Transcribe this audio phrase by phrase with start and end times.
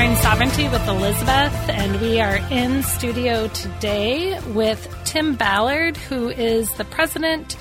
[0.00, 6.72] Exploring Sovereignty with Elizabeth, and we are in studio today with Tim Ballard, who is
[6.76, 7.54] the president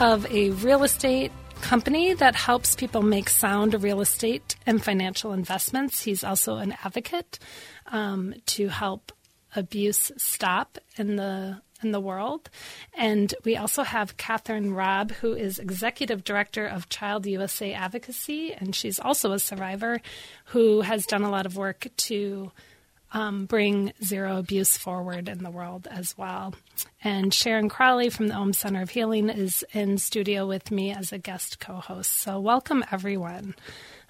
[0.00, 6.02] of a real estate company that helps people make sound real estate and financial investments.
[6.02, 7.38] He's also an advocate
[7.86, 9.12] um, to help
[9.54, 12.50] abuse stop in the in the world.
[12.94, 18.74] And we also have Kathryn Robb, who is executive director of Child USA Advocacy, and
[18.74, 20.00] she's also a survivor
[20.46, 22.50] who has done a lot of work to
[23.12, 26.54] um, bring zero abuse forward in the world as well.
[27.02, 31.12] And Sharon Crowley from the Om Center of Healing is in studio with me as
[31.12, 32.10] a guest co host.
[32.10, 33.54] So, welcome everyone.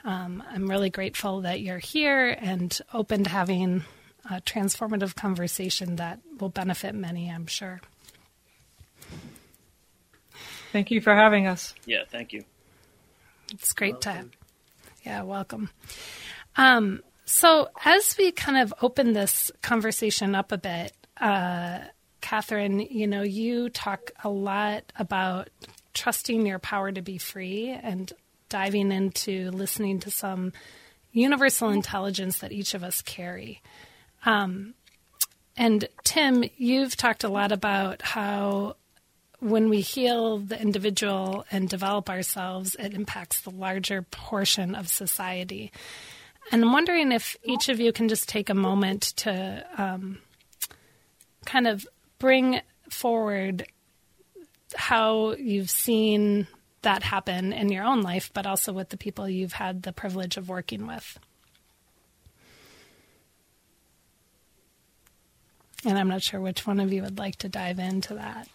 [0.04, 3.84] Um, I'm really grateful that you're here and open to having
[4.30, 7.80] a transformative conversation that will benefit many, I'm sure.
[10.72, 11.74] Thank you for having us.
[11.86, 12.44] Yeah, thank you.
[13.52, 14.30] It's great welcome.
[14.30, 14.36] to,
[15.04, 15.70] yeah, welcome.
[16.56, 21.80] Um, so as we kind of open this conversation up a bit, uh,
[22.20, 25.48] Kathryn, you know, you talk a lot about
[25.92, 28.12] trusting your power to be free and
[28.48, 30.52] diving into listening to some
[31.12, 33.62] universal intelligence that each of us carry.
[34.24, 34.74] Um,
[35.56, 38.76] and Tim, you've talked a lot about how
[39.40, 45.70] when we heal the individual and develop ourselves, it impacts the larger portion of society.
[46.50, 50.18] And I'm wondering if each of you can just take a moment to um,
[51.44, 51.86] kind of
[52.18, 53.66] bring forward
[54.76, 56.46] how you've seen
[56.82, 60.36] that happen in your own life, but also with the people you've had the privilege
[60.36, 61.18] of working with.
[65.84, 68.48] And I'm not sure which one of you would like to dive into that,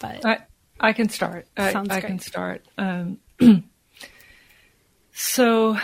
[0.00, 0.38] but I,
[0.80, 1.46] I can start.
[1.56, 2.64] I, I can start.
[2.78, 3.18] Um,
[5.12, 5.76] so,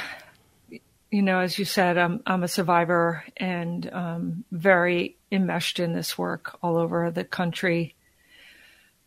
[1.11, 6.17] you know, as you said, I'm I'm a survivor and um, very enmeshed in this
[6.17, 7.95] work all over the country.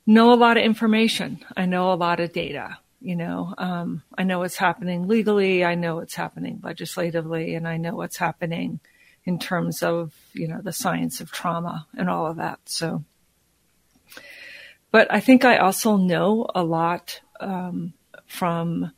[0.06, 1.44] Know a lot of information.
[1.56, 2.78] I know a lot of data.
[3.04, 5.66] You know, um, I know what's happening legally.
[5.66, 8.80] I know what's happening legislatively, and I know what's happening
[9.26, 12.60] in terms of you know the science of trauma and all of that.
[12.66, 13.04] So,
[14.92, 17.94] but I think I also know a lot um,
[18.26, 18.92] from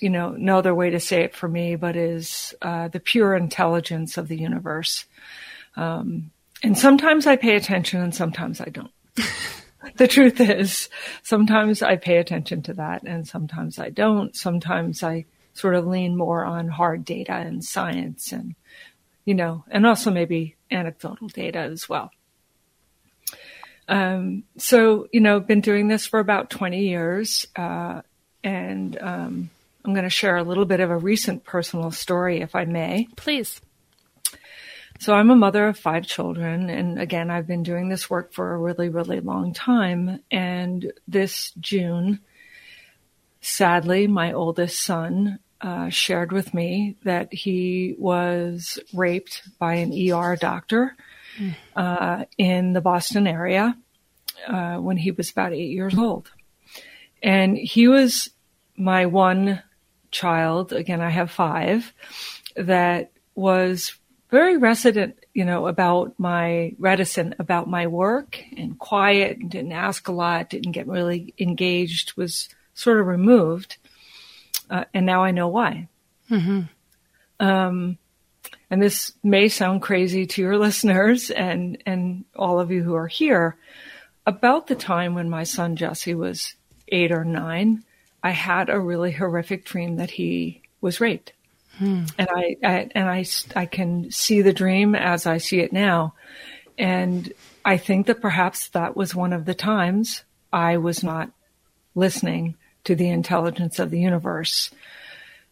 [0.00, 3.34] you know no other way to say it for me, but is uh, the pure
[3.34, 5.04] intelligence of the universe.
[5.76, 6.30] Um,
[6.62, 8.90] and sometimes I pay attention, and sometimes I don't.
[9.96, 10.88] the truth is,
[11.22, 14.34] sometimes I pay attention to that, and sometimes I don't.
[14.34, 18.54] Sometimes I sort of lean more on hard data and science and
[19.26, 22.10] you know, and also maybe anecdotal data as well.
[23.88, 28.02] Um, so, you know, been doing this for about 20 years, uh,
[28.42, 29.50] and um,
[29.84, 33.08] I'm going to share a little bit of a recent personal story, if I may.
[33.16, 33.60] Please.
[34.98, 38.54] So, I'm a mother of five children, and again, I've been doing this work for
[38.54, 40.20] a really, really long time.
[40.30, 42.20] And this June,
[43.40, 50.36] sadly, my oldest son uh, shared with me that he was raped by an ER
[50.36, 50.96] doctor
[51.38, 51.54] mm.
[51.74, 53.76] uh, in the Boston area
[54.46, 56.30] uh, when he was about eight years old.
[57.22, 58.30] And he was
[58.76, 59.62] my one
[60.10, 61.92] child, again, I have five,
[62.56, 63.94] that was
[64.30, 70.08] very reticent, you know, about my reticent about my work and quiet and didn't ask
[70.08, 73.76] a lot, didn't get really engaged, was sort of removed
[74.70, 75.88] uh, and now I know why.
[76.30, 76.62] Mm-hmm.
[77.38, 77.98] Um,
[78.70, 83.08] and this may sound crazy to your listeners and and all of you who are
[83.08, 83.56] here.
[84.26, 86.54] About the time when my son Jesse was
[86.88, 87.84] eight or nine,
[88.22, 91.32] I had a really horrific dream that he was raped.
[91.78, 92.04] Hmm.
[92.18, 93.24] And I, I, and I,
[93.54, 96.14] I can see the dream as I see it now.
[96.78, 97.32] And
[97.64, 101.30] I think that perhaps that was one of the times I was not
[101.94, 102.56] listening
[102.86, 104.70] to the intelligence of the universe.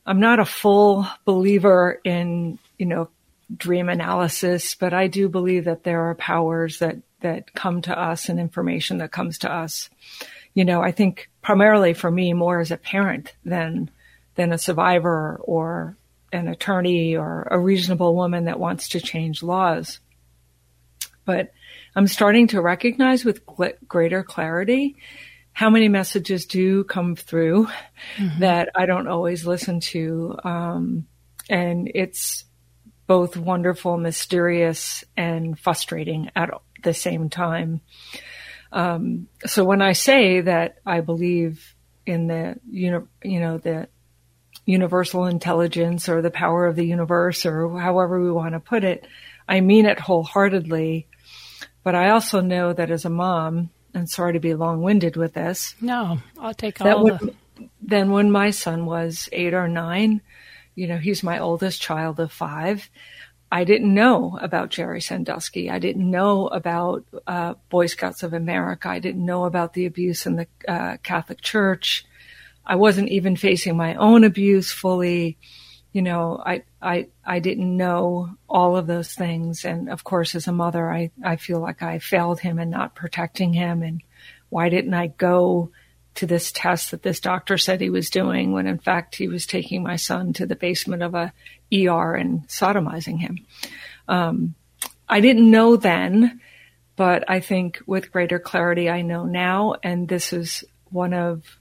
[0.07, 3.09] I'm not a full believer in, you know,
[3.55, 8.29] dream analysis, but I do believe that there are powers that, that come to us
[8.29, 9.91] and information that comes to us.
[10.55, 13.91] You know, I think primarily for me more as a parent than,
[14.37, 15.97] than a survivor or
[16.33, 20.01] an attorney or a reasonable woman that wants to change laws.
[21.25, 21.53] But
[21.97, 23.45] I'm starting to recognize with
[23.89, 24.97] greater clarity
[25.55, 27.69] how many messages do come through
[28.17, 28.41] mm-hmm.
[28.41, 30.37] that I don't always listen to.
[30.45, 31.07] Um,
[31.49, 32.45] and it's
[33.07, 36.51] both wonderful, mysterious, and frustrating at
[36.83, 37.81] the same time.
[38.73, 41.75] Um, so when I say that I believe
[42.05, 43.89] in the, you know, you know, the
[44.67, 49.07] universal intelligence or the power of the universe or however we want to put it.
[49.49, 51.07] I mean it wholeheartedly.
[51.83, 55.35] But I also know that as a mom, and sorry to be long winded with
[55.35, 55.75] this.
[55.81, 57.35] No, I'll take all when, the.
[57.81, 60.21] Then when my son was eight or nine,
[60.75, 62.91] you know, he's my oldest child of five.
[63.53, 65.71] I didn't know about Jerry Sandusky.
[65.71, 68.89] I didn't know about uh, Boy Scouts of America.
[68.89, 72.05] I didn't know about the abuse in the uh, Catholic Church.
[72.67, 75.39] I wasn't even facing my own abuse fully.
[75.95, 79.65] You know, I, I, I didn't know all of those things.
[79.65, 82.95] And of course, as a mother, I, I feel like I failed him in not
[82.95, 83.83] protecting him.
[83.83, 84.03] And
[84.51, 85.71] why didn't I go
[86.17, 89.47] to this test that this doctor said he was doing when in fact he was
[89.47, 91.33] taking my son to the basement of a
[91.73, 93.39] ER and sodomizing him.
[94.09, 94.55] Um,
[95.09, 96.41] I didn't know then,
[96.97, 101.59] but I think with greater clarity I know now, and this is one of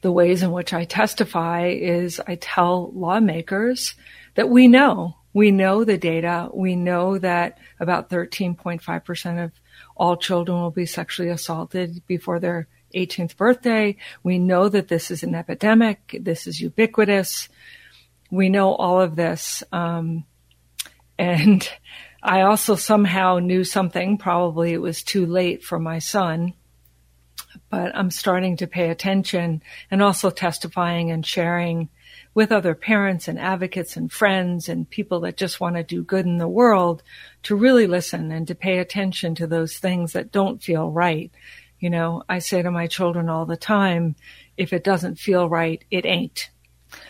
[0.00, 3.94] the ways in which I testify is I tell lawmakers
[4.34, 6.48] that we know, we know the data.
[6.52, 9.52] We know that about 13.5% of
[9.96, 13.96] all children will be sexually assaulted before their 18th birthday.
[14.22, 16.16] We know that this is an epidemic.
[16.20, 17.48] This is ubiquitous.
[18.30, 19.62] We know all of this.
[19.72, 20.24] Um,
[21.18, 21.68] and
[22.22, 24.18] I also somehow knew something.
[24.18, 26.54] Probably it was too late for my son,
[27.68, 31.88] but I'm starting to pay attention and also testifying and sharing
[32.34, 36.26] with other parents and advocates and friends and people that just want to do good
[36.26, 37.02] in the world
[37.44, 41.32] to really listen and to pay attention to those things that don't feel right
[41.80, 44.14] you know, I say to my children all the time,
[44.56, 46.50] if it doesn't feel right, it ain't.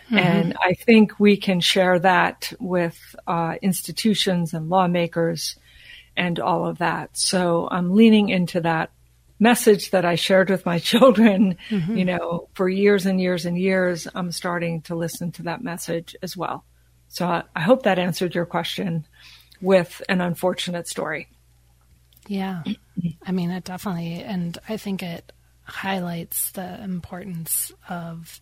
[0.06, 0.18] Mm-hmm.
[0.18, 5.56] And I think we can share that with uh, institutions and lawmakers
[6.16, 7.16] and all of that.
[7.16, 8.90] So I'm leaning into that
[9.40, 11.96] message that I shared with my children, mm-hmm.
[11.96, 14.06] you know, for years and years and years.
[14.14, 16.64] I'm starting to listen to that message as well.
[17.08, 19.06] So I, I hope that answered your question
[19.60, 21.28] with an unfortunate story.
[22.28, 22.62] Yeah.
[23.24, 25.32] I mean, it definitely, and I think it
[25.64, 28.40] highlights the importance of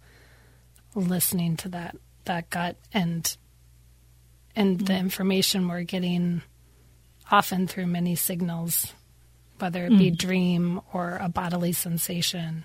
[0.94, 3.36] listening to that, that gut and,
[4.56, 4.84] and mm-hmm.
[4.84, 6.42] the information we're getting
[7.30, 8.92] often through many signals,
[9.58, 10.16] whether it be mm-hmm.
[10.16, 12.64] dream or a bodily sensation.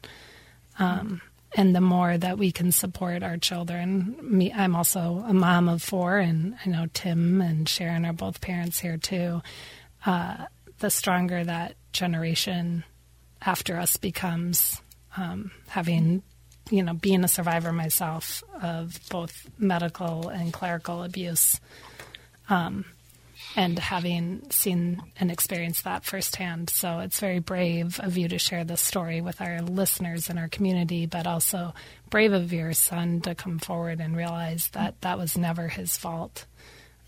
[0.79, 1.21] Um,
[1.55, 5.83] and the more that we can support our children, me, I'm also a mom of
[5.83, 9.41] four, and I know Tim and Sharon are both parents here too.
[10.05, 10.45] Uh,
[10.79, 12.83] the stronger that generation
[13.41, 14.81] after us becomes.
[15.15, 16.23] Um, having,
[16.71, 21.61] you know, being a survivor myself of both medical and clerical abuse,
[22.49, 22.83] um,
[23.55, 26.69] and having seen and experienced that firsthand.
[26.69, 30.47] So it's very brave of you to share this story with our listeners and our
[30.47, 31.73] community, but also
[32.09, 36.45] brave of your son to come forward and realize that that was never his fault.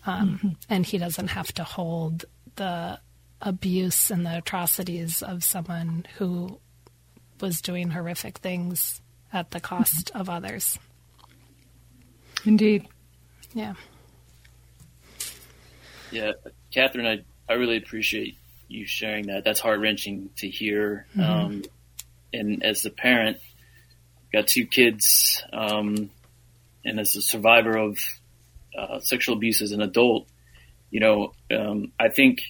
[0.04, 0.48] Um, mm-hmm.
[0.70, 3.00] And he doesn't have to hold the
[3.42, 6.58] abuse and the atrocities of someone who
[7.40, 9.00] was doing horrific things
[9.32, 10.78] at the cost of others.
[12.44, 12.86] Indeed.
[13.52, 13.74] Yeah.
[16.16, 16.32] Yeah,
[16.74, 19.44] Kathryn, I, I really appreciate you sharing that.
[19.44, 21.06] That's heart wrenching to hear.
[21.14, 21.20] Mm-hmm.
[21.20, 21.62] Um,
[22.32, 23.38] and as a parent,
[24.32, 26.10] got two kids, um,
[26.84, 27.98] and as a survivor of
[28.76, 30.26] uh, sexual abuse as an adult,
[30.90, 32.42] you know, um, I think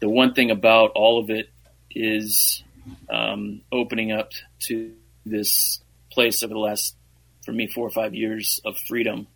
[0.00, 1.50] the one thing about all of it
[1.90, 2.62] is
[3.08, 4.92] um, opening up to
[5.24, 6.96] this place over the last,
[7.44, 9.26] for me, four or five years of freedom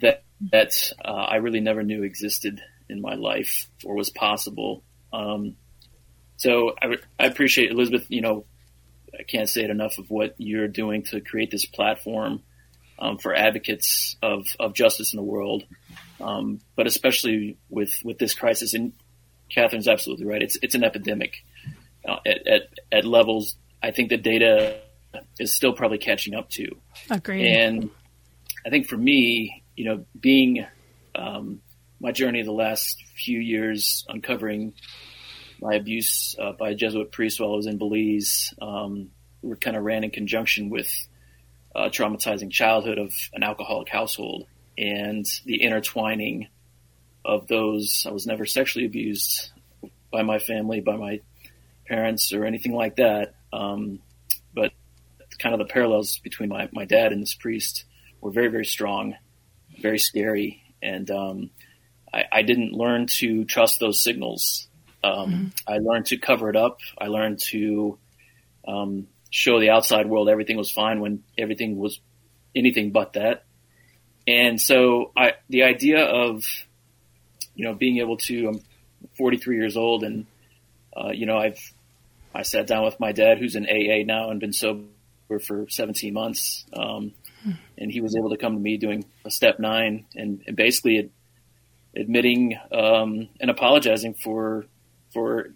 [0.00, 0.22] that
[0.52, 4.82] that uh, I really never knew existed in my life or was possible.
[5.12, 5.56] Um,
[6.36, 8.06] so I, I appreciate Elizabeth.
[8.08, 8.44] You know,
[9.18, 12.42] I can't say it enough of what you're doing to create this platform
[12.98, 15.64] um, for advocates of, of justice in the world,
[16.20, 18.74] um, but especially with with this crisis.
[18.74, 18.92] And
[19.54, 20.42] Kathryn's absolutely right.
[20.42, 21.44] It's it's an epidemic
[22.08, 23.56] uh, at, at, at levels.
[23.82, 24.80] I think the data
[25.38, 26.68] is still probably catching up to.
[27.10, 27.46] Agreed.
[27.46, 27.90] And
[28.66, 30.66] I think for me, you know, being
[31.14, 31.60] um,
[32.00, 34.74] my journey the last few years uncovering
[35.60, 39.10] my abuse uh, by a Jesuit priest while I was in Belize, um,
[39.60, 40.90] kind of ran in conjunction with
[41.76, 46.48] a traumatizing childhood of an alcoholic household and the intertwining
[47.24, 48.04] of those.
[48.08, 49.52] I was never sexually abused
[50.10, 51.20] by my family, by my
[51.86, 53.34] parents, or anything like that.
[53.52, 54.00] Um,
[54.52, 54.72] but
[55.38, 57.84] kind of the parallels between my, my dad and this priest
[58.20, 59.14] were very, very strong,
[59.80, 60.62] very scary.
[60.82, 61.50] And um,
[62.12, 64.68] I, I, didn't learn to trust those signals.
[65.02, 65.46] Um, mm-hmm.
[65.66, 66.78] I learned to cover it up.
[66.98, 67.98] I learned to
[68.66, 72.00] um, show the outside world everything was fine when everything was
[72.54, 73.44] anything but that.
[74.26, 76.44] And so I, the idea of,
[77.54, 78.60] you know, being able to, I'm
[79.16, 80.26] 43 years old and,
[80.96, 81.58] uh, you know, I've,
[82.34, 84.84] I sat down with my dad who's in AA now and been sober
[85.46, 86.64] for 17 months.
[86.72, 87.12] Um,
[87.76, 91.10] and he was able to come to me doing a step nine and, and basically
[91.96, 94.66] admitting, um, and apologizing for,
[95.12, 95.50] for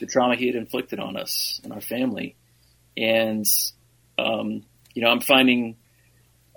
[0.00, 2.36] the trauma he had inflicted on us and our family.
[2.96, 3.44] And,
[4.18, 5.76] um, you know, I'm finding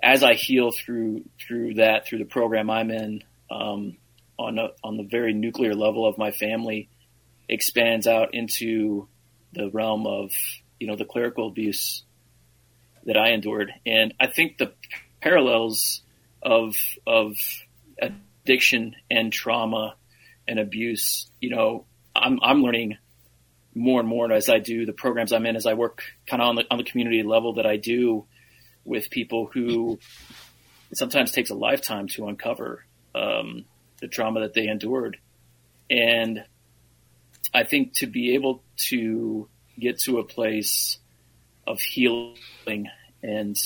[0.02, 3.96] as I heal through through that through the program I'm in um,
[4.38, 6.88] on a, on the very nuclear level of my family
[7.48, 9.08] expands out into
[9.52, 10.30] the realm of
[10.78, 12.04] you know the clerical abuse
[13.04, 14.72] that I endured, and I think the
[15.20, 16.02] parallels
[16.42, 16.76] of
[17.06, 17.36] of
[18.00, 19.96] addiction and trauma
[20.46, 22.98] and abuse, you know, I'm I'm learning
[23.74, 26.48] more and more as I do the programs I'm in, as I work kind of
[26.48, 28.26] on the on the community level that I do
[28.84, 29.98] with people who
[30.90, 33.64] it sometimes takes a lifetime to uncover um,
[34.00, 35.18] the trauma that they endured.
[35.88, 36.44] And
[37.52, 40.98] I think to be able to get to a place
[41.70, 42.88] of healing
[43.22, 43.56] and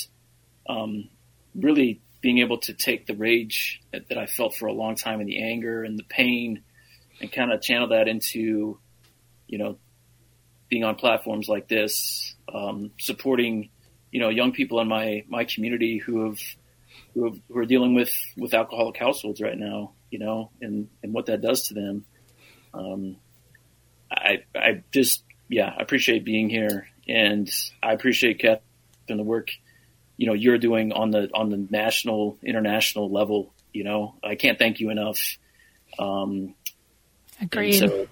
[0.69, 1.09] um,
[1.55, 5.21] really being able to take the rage that, that, I felt for a long time
[5.21, 6.63] and the anger and the pain
[7.21, 8.79] and kind of channel that into,
[9.47, 9.79] you know,
[10.69, 13.69] being on platforms like this, um, supporting
[14.15, 16.39] you know, young people in my, my community who have,
[17.15, 21.13] who, have, who are dealing with, with alcoholic households right now, you know, and, and
[21.13, 22.05] what that does to them.
[22.73, 23.17] Um,
[24.13, 27.51] I, I just, yeah, I appreciate being here and
[27.83, 28.61] I appreciate Kath
[29.09, 29.51] and the work,
[30.17, 34.59] you know, you're doing on the, on the national, international level, you know, I can't
[34.59, 35.39] thank you enough.
[35.99, 36.55] Um,
[37.41, 37.73] Agreed.
[37.73, 38.07] So,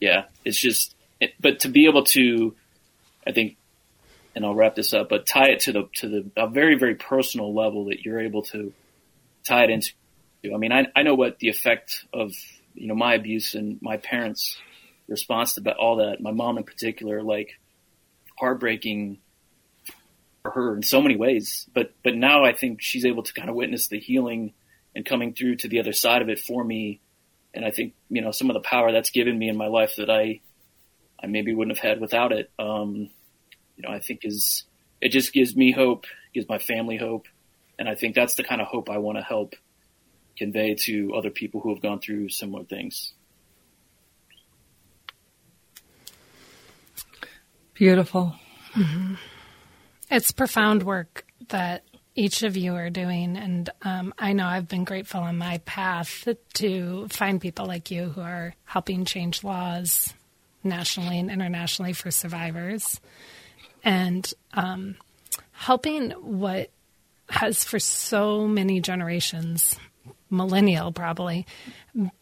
[0.00, 2.54] yeah, it's just, it, but to be able to,
[3.26, 3.56] I think
[4.34, 6.94] and I'll wrap this up, but tie it to the to the a very very
[6.94, 8.72] personal level that you're able to
[9.44, 9.92] tie it into.
[10.52, 12.32] I mean, I I know what the effect of
[12.74, 14.56] you know my abuse and my parents'
[15.08, 16.20] response to all that.
[16.20, 17.58] My mom in particular, like
[18.42, 19.18] heartbreaking
[20.42, 21.68] for her in so many ways.
[21.72, 24.52] But but now I think she's able to kind of witness the healing
[24.96, 27.00] and coming through to the other side of it for me.
[27.54, 29.94] And I think you know some of the power that's given me in my life
[29.96, 30.40] that I
[31.22, 32.50] I maybe wouldn't have had without it.
[32.58, 33.10] Um,
[33.76, 34.64] you know, I think is
[35.00, 37.26] it just gives me hope, gives my family hope,
[37.78, 39.54] and I think that's the kind of hope I want to help
[40.36, 43.12] convey to other people who have gone through similar things.
[47.74, 48.34] Beautiful.
[48.74, 49.14] Mm-hmm.
[50.10, 54.84] It's profound work that each of you are doing, and um, I know I've been
[54.84, 60.12] grateful on my path to find people like you who are helping change laws
[60.62, 63.00] nationally and internationally for survivors
[63.82, 64.96] and um,
[65.52, 66.70] helping what
[67.28, 69.76] has for so many generations,
[70.30, 71.46] millennial probably,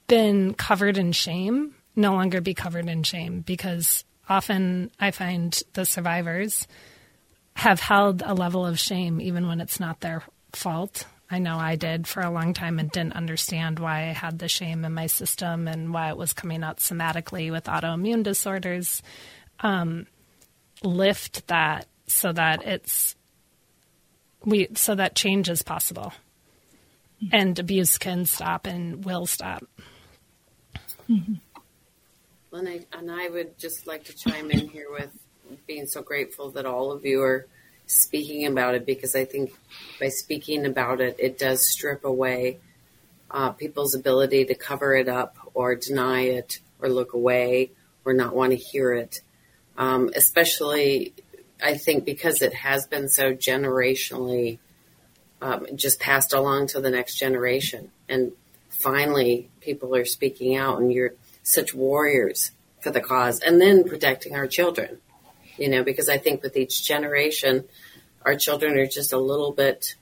[0.07, 5.85] been covered in shame, no longer be covered in shame because often I find the
[5.85, 6.67] survivors
[7.57, 10.23] have held a level of shame even when it's not their
[10.53, 11.07] fault.
[11.31, 14.49] I know I did for a long time and didn't understand why I had the
[14.49, 19.03] shame in my system and why it was coming out somatically with autoimmune disorders.
[19.61, 20.07] Um,
[20.83, 23.15] lift that so that it's
[24.45, 26.15] we so that change is possible
[27.23, 27.35] mm-hmm.
[27.35, 29.65] and abuse can stop and will stop.
[31.09, 31.35] Mm-hmm.
[32.53, 35.11] And I, and I would just like to chime in here with
[35.67, 37.47] being so grateful that all of you are
[37.87, 39.53] speaking about it because I think
[39.99, 42.59] by speaking about it, it does strip away
[43.31, 47.71] uh, people's ability to cover it up or deny it or look away
[48.05, 49.21] or not want to hear it
[49.81, 51.15] um, especially
[51.63, 54.59] I think because it has been so generationally
[55.43, 57.91] um, just passed along to the next generation.
[58.09, 58.33] And
[58.69, 61.15] finally, people are speaking out, and you're
[61.53, 64.99] such warriors for the cause, and then protecting our children.
[65.57, 67.65] You know, because I think with each generation,
[68.25, 69.95] our children are just a little bit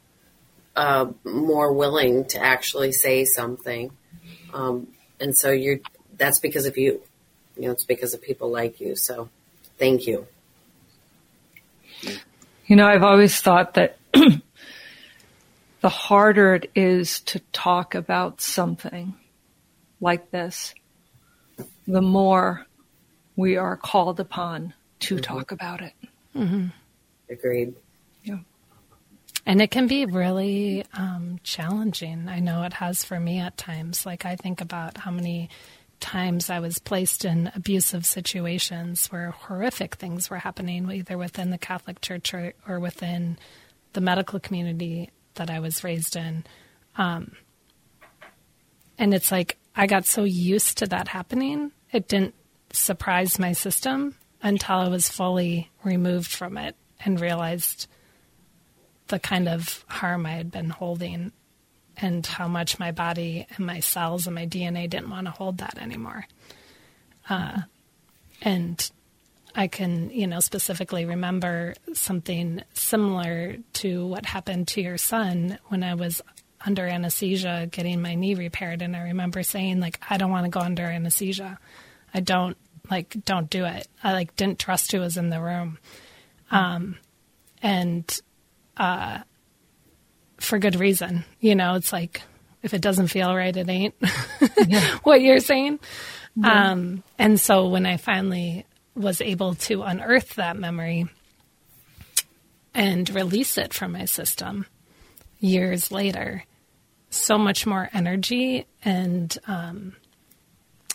[0.77, 3.91] uh, more willing to actually say something.
[4.55, 4.89] Um,
[5.19, 5.81] and so you're
[6.17, 7.03] that's because of you.
[7.57, 8.95] You know, it's because of people like you.
[8.95, 9.31] So
[9.79, 10.27] Thank you.
[12.67, 19.15] You know, I've always thought that the harder it is to talk about something
[20.01, 20.75] like this,
[21.89, 22.67] the more
[23.35, 25.23] we are called upon to mm-hmm.
[25.23, 25.95] talk about it.
[26.37, 26.67] Mm-hmm.
[27.31, 27.75] Agreed.
[28.23, 28.39] Yeah.
[29.47, 32.29] And it can be really um, challenging.
[32.29, 34.05] I know it has for me at times.
[34.05, 35.49] Like, I think about how many
[36.01, 41.59] times I was placed in abusive situations where horrific things were happening, either within the
[41.59, 43.39] Catholic Church or, or within
[43.95, 46.45] the medical community that I was raised in.
[46.97, 47.33] Um,
[48.99, 52.35] and it's like I got so used to that happening, it didn't
[52.73, 57.87] surprise my system until I was fully removed from it and realized
[59.09, 61.33] the kind of harm I had been holding
[61.97, 65.59] and how much my body and my cells and my DNA didn't want to hold
[65.59, 66.27] that anymore.
[67.29, 67.63] Uh,
[68.43, 68.91] and
[69.55, 75.83] I can, you know, specifically remember something similar to what happened to your son when
[75.83, 76.23] I was
[76.65, 78.83] under anesthesia getting my knee repaired.
[78.83, 81.59] And I remember saying, like, I don't want to go under anesthesia.
[82.13, 82.57] I don't,
[82.91, 83.87] like, don't do it.
[84.03, 85.79] I, like, didn't trust who was in the room.
[86.51, 86.97] Um,
[87.63, 88.21] and,
[88.77, 89.21] uh,
[90.39, 91.25] for good reason.
[91.41, 92.23] You know, it's like,
[92.63, 93.95] if it doesn't feel right, it ain't
[94.67, 94.99] yeah.
[95.03, 95.79] what you're saying.
[96.37, 96.71] Yeah.
[96.71, 101.07] Um, and so when I finally was able to unearth that memory
[102.75, 104.67] and release it from my system
[105.41, 106.45] years later,
[107.11, 109.95] so much more energy and um,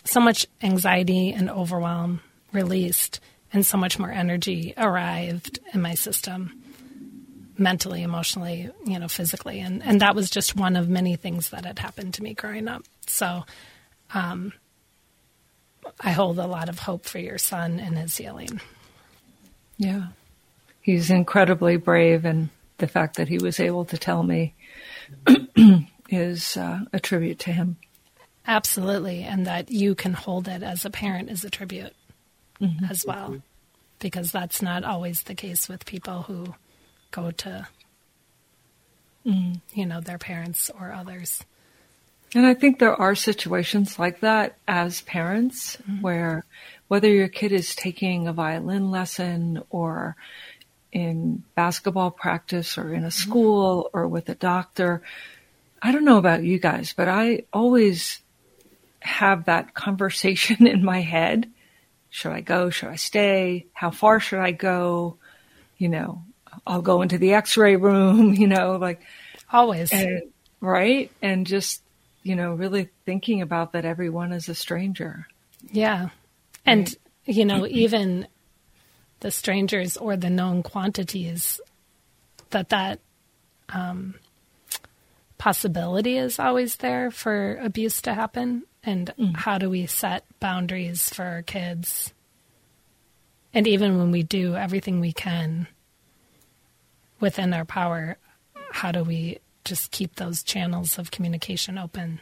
[0.03, 2.21] so much anxiety and overwhelm
[2.51, 3.19] released,
[3.51, 6.61] and so much more energy arrived in my system
[7.57, 9.59] mentally, emotionally, you know, physically.
[9.59, 12.67] And, and that was just one of many things that had happened to me growing
[12.67, 12.83] up.
[13.07, 13.45] So,
[14.13, 14.53] um,
[15.99, 18.61] I hold a lot of hope for your son and his healing.
[19.77, 20.07] Yeah.
[20.81, 22.49] He's incredibly brave, and
[22.83, 24.53] the fact that he was able to tell me
[26.09, 27.77] is uh, a tribute to him.
[28.45, 29.23] Absolutely.
[29.23, 31.95] And that you can hold it as a parent is a tribute
[32.59, 32.83] mm-hmm.
[32.83, 33.41] as well,
[33.99, 36.55] because that's not always the case with people who
[37.11, 37.69] go to,
[39.25, 39.61] mm.
[39.73, 41.41] you know, their parents or others.
[42.35, 46.01] And I think there are situations like that as parents mm-hmm.
[46.01, 46.43] where
[46.89, 50.17] whether your kid is taking a violin lesson or
[50.93, 55.01] in basketball practice or in a school or with a doctor,
[55.81, 58.21] I don't know about you guys, but I always
[58.99, 61.49] have that conversation in my head.
[62.11, 62.69] Should I go?
[62.69, 63.65] Should I stay?
[63.73, 65.17] How far should I go?
[65.77, 66.23] You know,
[66.65, 69.01] I'll go into the x-ray room, you know, like
[69.51, 69.91] always.
[69.91, 71.11] And, right.
[71.21, 71.81] And just
[72.23, 75.27] you know, really thinking about that everyone is a stranger.
[75.71, 76.09] Yeah.
[76.65, 76.87] And,
[77.27, 77.35] right?
[77.35, 78.27] you know, even
[79.23, 81.59] the strangers or the known quantities
[82.51, 82.99] that that
[83.69, 84.15] um,
[85.37, 88.63] possibility is always there for abuse to happen.
[88.83, 89.35] And mm.
[89.35, 92.13] how do we set boundaries for our kids?
[93.53, 95.67] And even when we do everything we can
[97.19, 98.17] within our power,
[98.71, 102.19] how do we just keep those channels of communication open.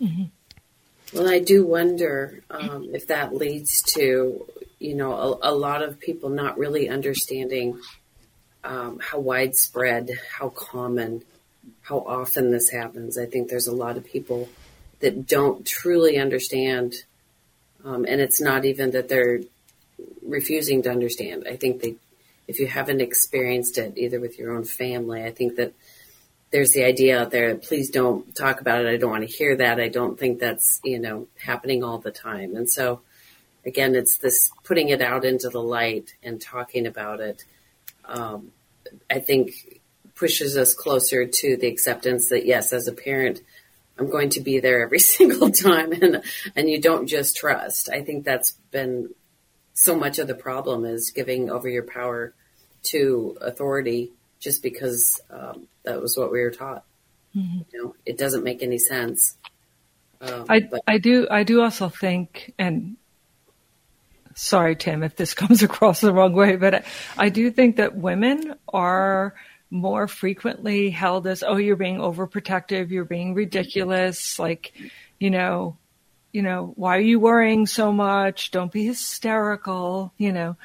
[0.00, 0.24] Mm-hmm.
[1.16, 4.44] Well, I do wonder um, if that leads to,
[4.84, 7.80] you know, a, a, lot of people not really understanding
[8.62, 11.22] um, how widespread, how common,
[11.80, 13.16] how often this happens.
[13.16, 14.48] I think there's a lot of people
[15.00, 16.94] that don't truly understand,
[17.82, 19.40] um, and it's not even that they're
[20.22, 21.46] refusing to understand.
[21.48, 21.96] I think they,
[22.46, 25.72] if you haven't experienced it either with your own family, I think that
[26.50, 28.88] there's the idea out there, please don't talk about it.
[28.88, 29.80] I don't want to hear that.
[29.80, 32.54] I don't think that's, you know, happening all the time.
[32.54, 33.00] And so
[33.66, 37.44] again, it's this putting it out into the light and talking about it.
[38.04, 38.52] Um,
[39.10, 39.80] I think
[40.14, 43.40] pushes us closer to the acceptance that yes, as a parent,
[43.98, 46.22] I'm going to be there every single time and,
[46.54, 47.88] and you don't just trust.
[47.90, 49.10] I think that's been
[49.72, 52.32] so much of the problem is giving over your power
[52.84, 56.84] to authority just because um, that was what we were taught.
[57.34, 57.58] Mm-hmm.
[57.72, 59.36] You know, it doesn't make any sense.
[60.20, 62.96] Um, I but- I do I do also think, and
[64.34, 66.84] sorry Tim if this comes across the wrong way, but I,
[67.16, 69.34] I do think that women are
[69.70, 74.72] more frequently held as oh you're being overprotective, you're being ridiculous, like
[75.18, 75.76] you know,
[76.32, 78.50] you know why are you worrying so much?
[78.50, 80.56] Don't be hysterical, you know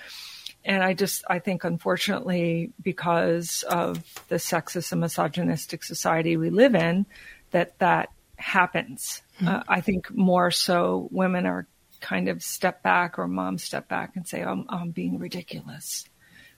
[0.65, 6.75] and I just, I think unfortunately, because of the sexist and misogynistic society we live
[6.75, 7.05] in,
[7.51, 9.21] that that happens.
[9.37, 9.47] Mm-hmm.
[9.47, 11.65] Uh, I think more so women are
[11.99, 16.05] kind of step back or mom step back and say, I'm, I'm being ridiculous.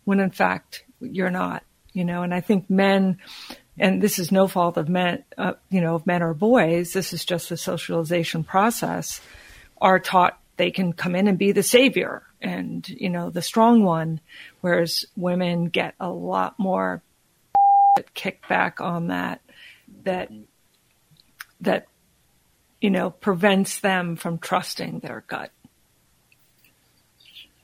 [0.04, 3.20] When in fact, you're not, you know, and I think men,
[3.78, 6.94] and this is no fault of men, uh, you know, of men or boys.
[6.94, 9.22] This is just the socialization process
[9.80, 13.84] are taught they can come in and be the savior and, you know, the strong
[13.84, 14.20] one,
[14.62, 17.02] whereas women get a lot more
[18.16, 19.42] kickback on that,
[20.04, 20.32] that,
[21.62, 21.88] that,
[22.82, 25.52] you know, prevents them from trusting their gut.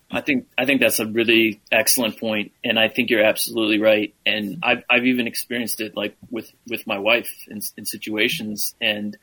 [0.10, 4.14] I think I think that's a really excellent point, and I think you're absolutely right.
[4.26, 9.18] And I've I've even experienced it like with with my wife in, in situations, and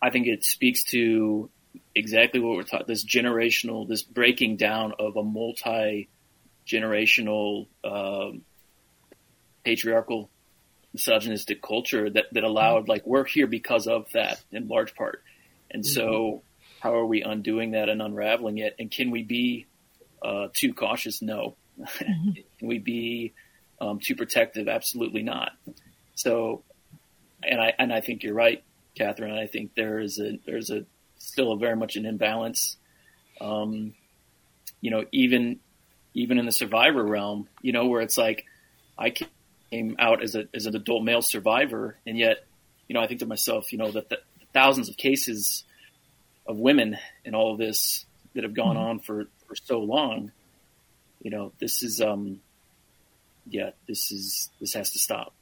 [0.00, 1.50] I think it speaks to
[1.92, 2.86] exactly what we're taught.
[2.86, 6.08] This generational, this breaking down of a multi
[6.64, 8.42] generational um,
[9.64, 10.30] patriarchal
[10.92, 15.22] misogynistic culture that that allowed like we're here because of that in large part,
[15.70, 15.92] and mm-hmm.
[15.92, 16.42] so
[16.80, 18.76] how are we undoing that and unraveling it?
[18.78, 19.66] And can we be
[20.22, 21.22] uh, too cautious?
[21.22, 21.56] No.
[21.78, 22.30] Mm-hmm.
[22.58, 23.34] can we be
[23.80, 24.66] um, too protective?
[24.66, 25.52] Absolutely not.
[26.16, 26.64] So,
[27.44, 28.64] and I and I think you're right,
[28.98, 29.32] Kathryn.
[29.38, 30.86] I think there is a there's a
[31.18, 32.76] still a very much an imbalance.
[33.40, 33.94] Um,
[34.80, 35.60] you know, even
[36.14, 38.44] even in the survivor realm, you know, where it's like
[38.98, 39.10] I
[39.70, 42.44] came out as a as an adult male survivor, and yet,
[42.88, 44.18] you know, I think to myself, you know, that the
[44.52, 45.64] thousands of cases
[46.46, 48.84] of women in all of this that have gone mm-hmm.
[48.84, 50.32] on for, for so long,
[51.20, 52.40] you know, this is, um,
[53.48, 55.34] yeah, this is, this has to stop.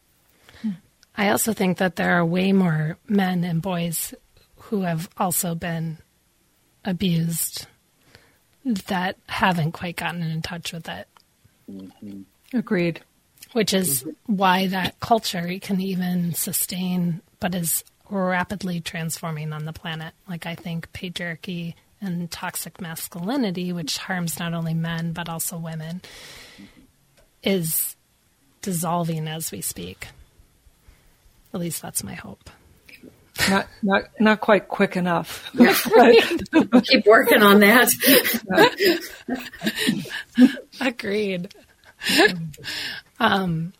[1.17, 4.15] I also think that there are way more men and boys
[4.57, 5.99] who have also been
[6.85, 7.67] abused
[8.65, 11.09] that haven't quite gotten in touch with it.
[11.71, 12.23] Mm-hmm.
[12.53, 13.01] Agreed.
[13.57, 14.37] Which is mm-hmm.
[14.37, 20.13] why that culture can even sustain, but is rapidly transforming on the planet.
[20.29, 26.03] Like I think patriarchy and toxic masculinity, which harms not only men but also women,
[27.43, 27.97] is
[28.61, 30.09] dissolving as we speak.
[31.55, 32.51] At least that's my hope.
[33.49, 35.51] Not not not quite quick enough.
[35.55, 37.89] we'll keep working on that.
[40.79, 41.55] Agreed.
[43.19, 43.73] Um,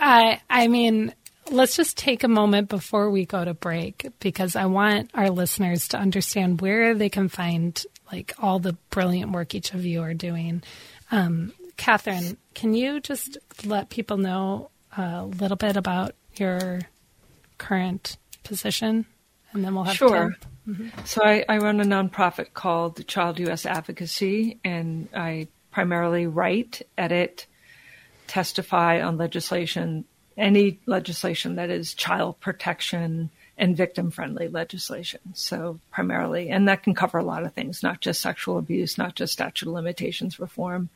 [0.00, 1.14] I I mean,
[1.50, 5.88] let's just take a moment before we go to break because I want our listeners
[5.88, 7.80] to understand where they can find
[8.12, 10.62] like all the brilliant work each of you are doing.
[11.10, 16.80] Um, Kathryn, can you just let people know a little bit about your
[17.58, 19.06] current position,
[19.52, 20.36] and then we'll have sure.
[20.66, 20.88] Mm-hmm.
[21.04, 23.64] So I, I run a nonprofit called Child U.S.
[23.64, 27.46] Advocacy, and I primarily write, edit,
[28.26, 30.04] testify on legislation
[30.38, 33.28] any legislation that is child protection
[33.58, 35.20] and victim friendly legislation.
[35.34, 39.16] So primarily, and that can cover a lot of things, not just sexual abuse, not
[39.16, 40.90] just statute of limitations reform.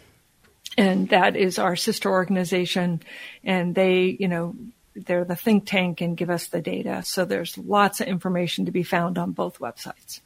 [0.77, 3.01] and that is our sister organization.
[3.45, 4.57] And they, you know,
[4.93, 7.01] they're the think tank and give us the data.
[7.05, 10.19] So there's lots of information to be found on both websites.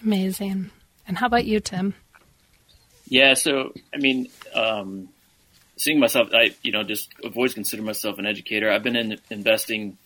[0.00, 0.70] Amazing.
[1.08, 1.94] And how about you, Tim?
[3.10, 5.08] Yeah, so I mean, um,
[5.76, 8.70] seeing myself, I you know just I've always considered myself an educator.
[8.70, 9.98] I've been in investing,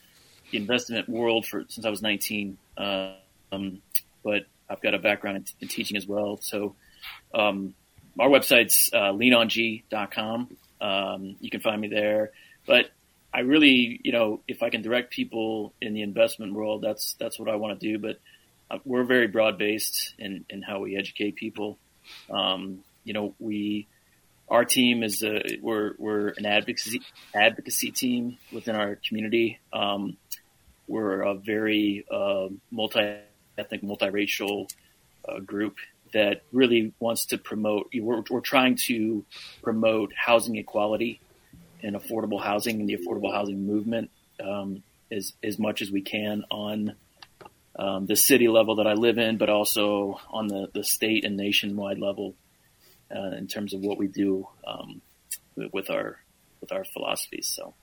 [0.50, 3.82] the investment world for since I was 19, um,
[4.24, 6.38] but I've got a background in, in teaching as well.
[6.40, 6.76] So
[7.34, 7.74] um,
[8.18, 10.56] our website's uh, leanong.com.
[10.80, 12.32] Um, you can find me there,
[12.66, 12.90] but
[13.34, 17.38] I really, you know, if I can direct people in the investment world, that's that's
[17.38, 17.98] what I want to do.
[17.98, 18.18] But
[18.70, 21.76] uh, we're very broad based in, in how we educate people.
[22.30, 23.86] Um, you know, we,
[24.48, 27.00] our team is a, we're, we're an advocacy,
[27.34, 29.60] advocacy team within our community.
[29.72, 30.16] Um,
[30.86, 34.68] we're a very, uh, multi-ethnic, multiracial,
[35.26, 35.76] uh, group
[36.12, 39.24] that really wants to promote, we're, we're trying to
[39.62, 41.20] promote housing equality
[41.82, 44.10] and affordable housing and the affordable housing movement,
[44.42, 46.94] um, as, as much as we can on,
[47.76, 51.36] um, the city level that I live in, but also on the, the state and
[51.36, 52.34] nationwide level
[53.14, 55.00] uh, in terms of what we do um,
[55.72, 56.18] with our
[56.60, 57.46] with our philosophies.
[57.46, 57.74] So,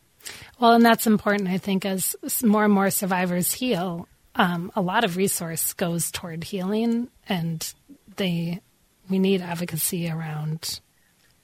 [0.59, 1.49] well, and that's important.
[1.49, 6.43] I think as more and more survivors heal, um, a lot of resource goes toward
[6.45, 7.73] healing, and
[8.17, 8.61] they
[9.09, 10.79] we need advocacy around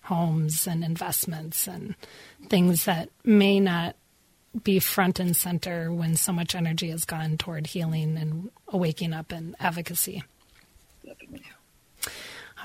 [0.04, 1.96] homes and investments and
[2.48, 3.96] things that may not
[4.64, 9.32] be front and center when so much energy has gone toward healing and waking up
[9.32, 10.24] and advocacy.
[11.06, 11.44] Definitely.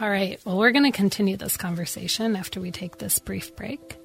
[0.00, 0.40] All right.
[0.46, 3.96] Well, we're going to continue this conversation after we take this brief break.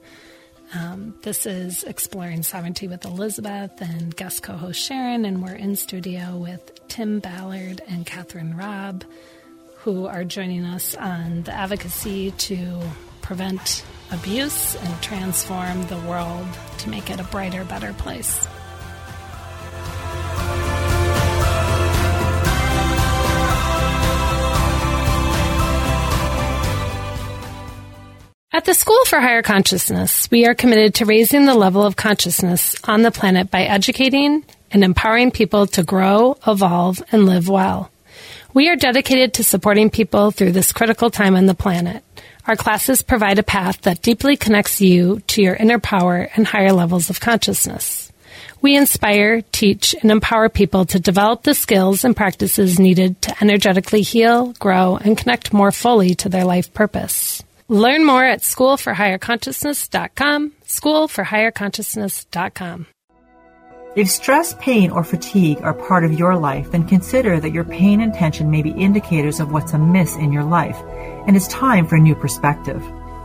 [0.76, 5.78] Um, this is Exploring Sovereignty with Elizabeth and guest co host Sharon, and we're in
[5.78, 9.06] studio with Tim Ballard and Kathryn Robb,
[9.78, 12.82] who are joining us on the advocacy to
[13.21, 16.47] prevent abuse and transform the world
[16.80, 18.45] to make it a brighter, better place.
[28.53, 32.77] At the School for Higher Consciousness, we are committed to raising the level of consciousness
[32.86, 37.91] on the planet by educating and empowering people to grow, evolve, and live well.
[38.53, 42.05] We are dedicated to supporting people through this critical time on the planet.
[42.47, 46.71] Our classes provide a path that deeply connects you to your inner power and higher
[46.71, 48.13] levels of consciousness.
[48.62, 54.03] We inspire, teach, and empower people to develop the skills and practices needed to energetically
[54.03, 57.43] heal, grow, and connect more fully to their life purpose.
[57.69, 62.88] Learn more at schoolforhigherconsciousness.com, schoolforhigherconsciousness.com.
[63.97, 67.99] If stress, pain, or fatigue are part of your life, then consider that your pain
[67.99, 70.82] and tension may be indicators of what's amiss in your life,
[71.27, 72.82] and it's time for a new perspective.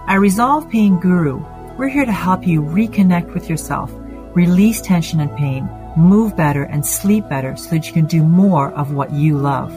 [0.09, 1.41] At Resolve Pain Guru,
[1.77, 3.93] we're here to help you reconnect with yourself,
[4.35, 8.73] release tension and pain, move better, and sleep better so that you can do more
[8.73, 9.73] of what you love.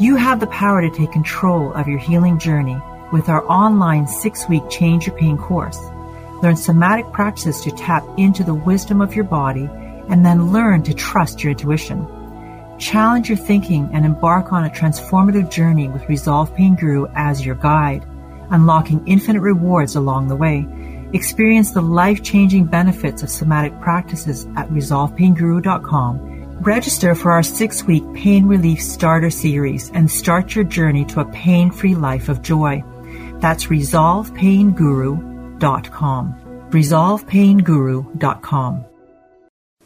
[0.00, 4.48] You have the power to take control of your healing journey with our online six
[4.48, 5.78] week Change Your Pain course.
[6.42, 9.68] Learn somatic practices to tap into the wisdom of your body
[10.08, 12.06] and then learn to trust your intuition.
[12.78, 17.56] Challenge your thinking and embark on a transformative journey with Resolve Pain Guru as your
[17.56, 18.06] guide,
[18.50, 20.66] unlocking infinite rewards along the way.
[21.12, 26.30] Experience the life changing benefits of somatic practices at resolvepainguru.com.
[26.62, 31.30] Register for our six week pain relief starter series and start your journey to a
[31.32, 32.82] pain free life of joy.
[33.40, 36.34] That's resolvepainguru.com.
[36.70, 38.84] Resolvepainguru.com.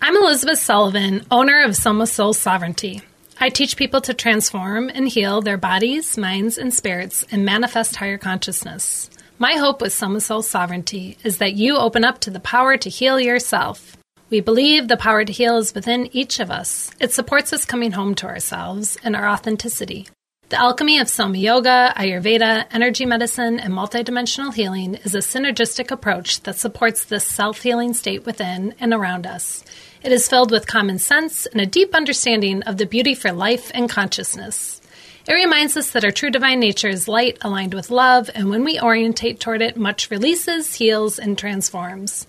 [0.02, 3.00] I'm Elizabeth Sullivan, owner of Soma Soul Sovereignty.
[3.40, 8.18] I teach people to transform and heal their bodies, minds, and spirits and manifest higher
[8.18, 9.08] consciousness.
[9.38, 12.90] My hope with Soma Soul Sovereignty is that you open up to the power to
[12.90, 13.96] heal yourself.
[14.30, 16.90] We believe the power to heal is within each of us.
[17.00, 20.08] It supports us coming home to ourselves and our authenticity.
[20.50, 26.42] The alchemy of Soma Yoga, Ayurveda, energy medicine, and multidimensional healing is a synergistic approach
[26.42, 29.64] that supports this self healing state within and around us.
[30.02, 33.70] It is filled with common sense and a deep understanding of the beauty for life
[33.72, 34.82] and consciousness.
[35.26, 38.64] It reminds us that our true divine nature is light aligned with love, and when
[38.64, 42.26] we orientate toward it, much releases, heals, and transforms.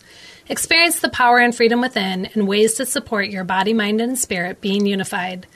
[0.47, 4.61] Experience the power and freedom within and ways to support your body, mind, and spirit
[4.61, 5.47] being unified.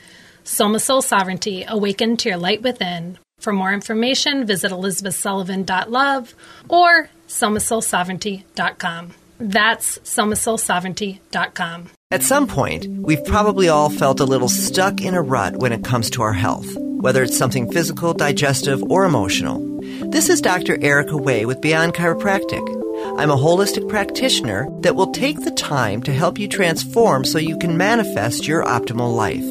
[0.43, 3.17] Soma Soul Sovereignty, awaken to your light within.
[3.39, 6.36] For more information, visit elizabethsullivan.love
[6.67, 9.12] or somasoulsovereignty.com.
[9.39, 11.89] That's somasoulsovereignty.com.
[12.12, 15.84] At some point, we've probably all felt a little stuck in a rut when it
[15.84, 19.80] comes to our health, whether it's something physical, digestive, or emotional.
[20.10, 20.82] This is Dr.
[20.82, 22.67] Erica Way with Beyond Chiropractic.
[23.17, 27.58] I'm a holistic practitioner that will take the time to help you transform so you
[27.58, 29.45] can manifest your optimal life.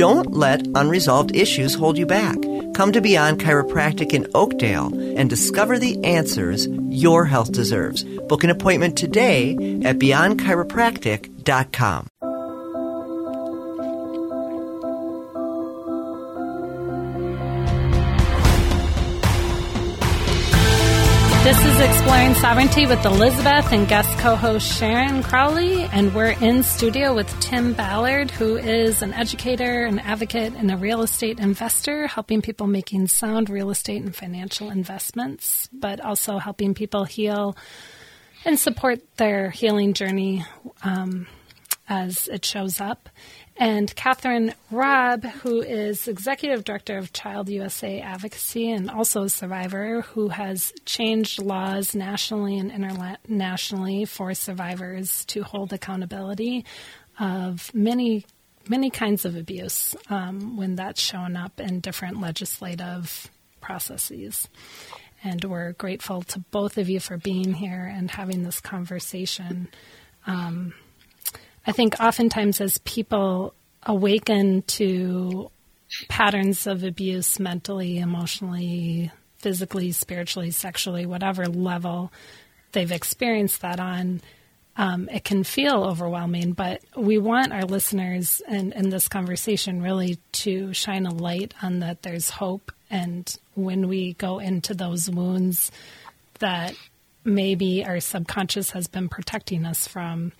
[0.00, 2.38] Don't let unresolved issues hold you back.
[2.72, 4.86] Come to Beyond Chiropractic in Oakdale
[5.18, 8.04] and discover the answers your health deserves.
[8.26, 9.50] Book an appointment today
[9.84, 12.29] at beyondchiropractic.com.
[21.50, 25.82] This is Exploring Sovereignty with Elizabeth and guest co host Sharon Crowley.
[25.82, 30.76] And we're in studio with Tim Ballard, who is an educator, an advocate, and a
[30.76, 36.72] real estate investor, helping people making sound real estate and financial investments, but also helping
[36.72, 37.56] people heal
[38.44, 40.44] and support their healing journey
[40.84, 41.26] um,
[41.88, 43.08] as it shows up
[43.60, 50.00] and Kathryn Robb, who is Executive Director of Child USA Advocacy and also a survivor
[50.00, 56.64] who has changed laws nationally and internationally for survivors to hold accountability
[57.18, 58.24] of many
[58.66, 64.48] many kinds of abuse um, when that's shown up in different legislative processes.
[65.22, 69.68] And we're grateful to both of you for being here and having this conversation.
[70.26, 70.72] Um,
[71.66, 75.50] I think oftentimes as people awaken to
[76.08, 82.12] patterns of abuse mentally, emotionally, physically, spiritually, sexually, whatever level
[82.72, 84.20] they've experienced that on,
[84.76, 86.52] um, it can feel overwhelming.
[86.52, 91.80] But we want our listeners and in this conversation really to shine a light on
[91.80, 92.72] that there's hope.
[92.88, 95.70] And when we go into those wounds
[96.38, 96.74] that
[97.24, 100.32] maybe our subconscious has been protecting us from,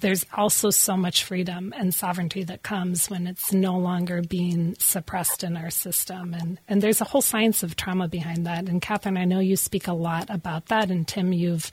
[0.00, 5.44] there's also so much freedom and sovereignty that comes when it's no longer being suppressed
[5.44, 6.34] in our system.
[6.34, 8.68] And, and there's a whole science of trauma behind that.
[8.68, 10.90] And Kathryn, I know you speak a lot about that.
[10.90, 11.70] And Tim, you've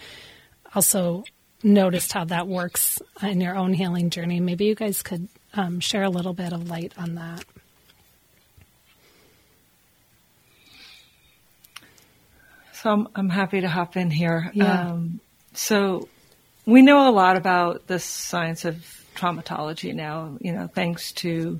[0.73, 1.23] also
[1.63, 4.39] noticed how that works in your own healing journey.
[4.39, 7.43] Maybe you guys could um, share a little bit of light on that.
[12.73, 14.49] So I'm, I'm happy to hop in here.
[14.53, 14.89] Yeah.
[14.89, 15.19] Um,
[15.53, 16.07] so
[16.65, 21.59] we know a lot about the science of traumatology now, you know, thanks to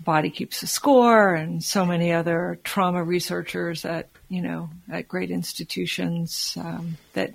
[0.00, 5.30] Body Keeps the Score and so many other trauma researchers at, you know, at great
[5.30, 7.34] institutions um, that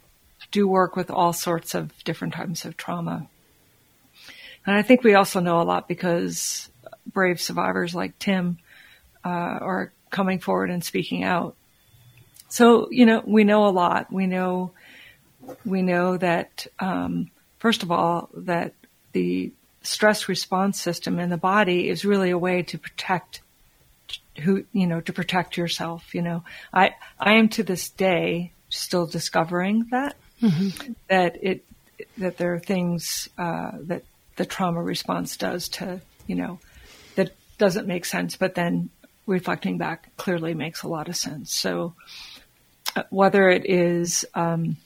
[0.51, 3.27] do work with all sorts of different types of trauma.
[4.65, 6.69] And I think we also know a lot because
[7.11, 8.59] brave survivors like Tim
[9.25, 11.55] uh, are coming forward and speaking out.
[12.49, 14.11] So, you know, we know a lot.
[14.11, 14.71] We know
[15.65, 18.73] we know that, um, first of all, that
[19.11, 23.41] the stress response system in the body is really a way to protect
[24.39, 26.15] who, you know, to protect yourself.
[26.15, 30.93] You know, I, I am to this day still discovering that, mm-hmm.
[31.09, 31.65] that it,
[32.17, 34.03] that there are things, uh, that
[34.37, 36.59] the trauma response does to, you know,
[37.15, 38.89] that doesn't make sense, but then
[39.25, 41.53] reflecting back clearly makes a lot of sense.
[41.53, 41.93] So,
[42.95, 44.77] uh, whether it is, um,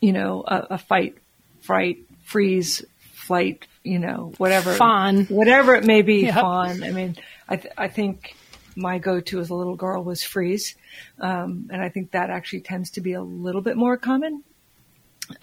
[0.00, 1.16] you know, a, a fight,
[1.60, 4.74] fright, freeze, flight, you know, whatever.
[4.74, 5.24] Fawn.
[5.26, 6.34] Whatever it may be, yep.
[6.34, 6.82] fawn.
[6.82, 7.16] I mean,
[7.48, 8.34] I, th- I think
[8.76, 10.74] my go-to as a little girl was freeze.
[11.18, 14.44] Um, and I think that actually tends to be a little bit more common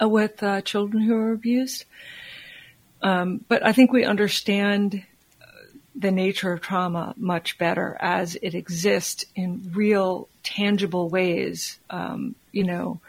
[0.00, 1.84] uh, with uh, children who are abused.
[3.02, 5.02] Um, but I think we understand
[5.42, 5.46] uh,
[5.94, 11.78] the nature of trauma much better as it exists in real, tangible ways.
[11.90, 13.00] Um, you know,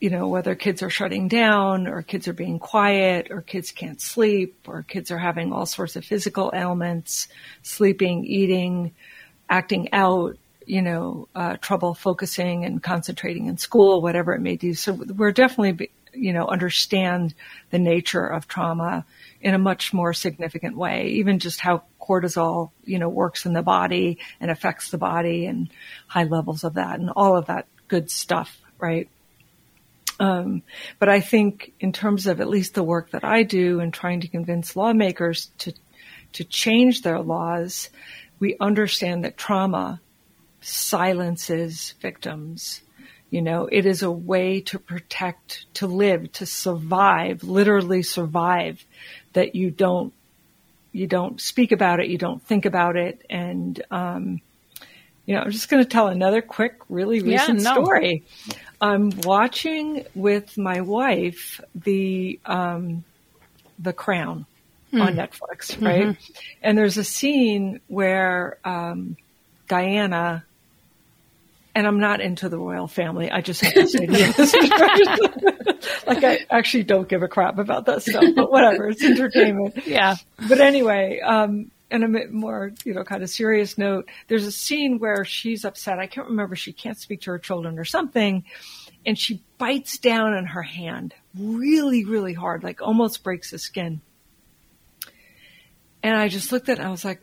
[0.00, 4.00] you know, whether kids are shutting down or kids are being quiet or kids can't
[4.00, 7.28] sleep or kids are having all sorts of physical ailments,
[7.62, 8.92] sleeping, eating,
[9.48, 14.74] acting out, you know, uh, trouble focusing and concentrating in school, whatever it may be.
[14.74, 17.34] So we're definitely, you know, understand
[17.70, 19.04] the nature of trauma
[19.40, 23.62] in a much more significant way, even just how cortisol, you know, works in the
[23.62, 25.70] body and affects the body and
[26.06, 29.08] high levels of that and all of that good stuff, right?
[30.20, 30.62] Um,
[30.98, 34.20] but I think in terms of at least the work that I do in trying
[34.20, 35.72] to convince lawmakers to
[36.34, 37.90] to change their laws,
[38.40, 40.00] we understand that trauma
[40.60, 42.80] silences victims.
[43.30, 48.84] You know, it is a way to protect, to live, to survive, literally survive,
[49.32, 50.12] that you don't,
[50.92, 54.40] you don't speak about it, you don't think about it, and um,
[55.26, 57.82] you know, I'm just going to tell another quick, really recent yeah, no.
[57.82, 58.24] story.
[58.84, 63.02] I'm watching with my wife the um,
[63.78, 64.44] the Crown
[64.92, 65.00] mm.
[65.00, 65.86] on Netflix, mm-hmm.
[65.86, 66.04] right?
[66.08, 66.32] Mm-hmm.
[66.62, 69.16] And there's a scene where um,
[69.68, 70.44] Diana,
[71.74, 73.30] and I'm not into the royal family.
[73.30, 78.02] I just have to say to like I actually don't give a crap about that
[78.02, 79.86] stuff, but whatever, it's entertainment.
[79.86, 80.16] Yeah.
[80.46, 84.98] But anyway, um, and a more, you know, kind of serious note, there's a scene
[84.98, 86.00] where she's upset.
[86.00, 86.56] I can't remember.
[86.56, 88.44] She can't speak to her children or something.
[89.06, 94.00] And she bites down on her hand really, really hard, like almost breaks the skin.
[96.02, 97.20] And I just looked at it and I was like,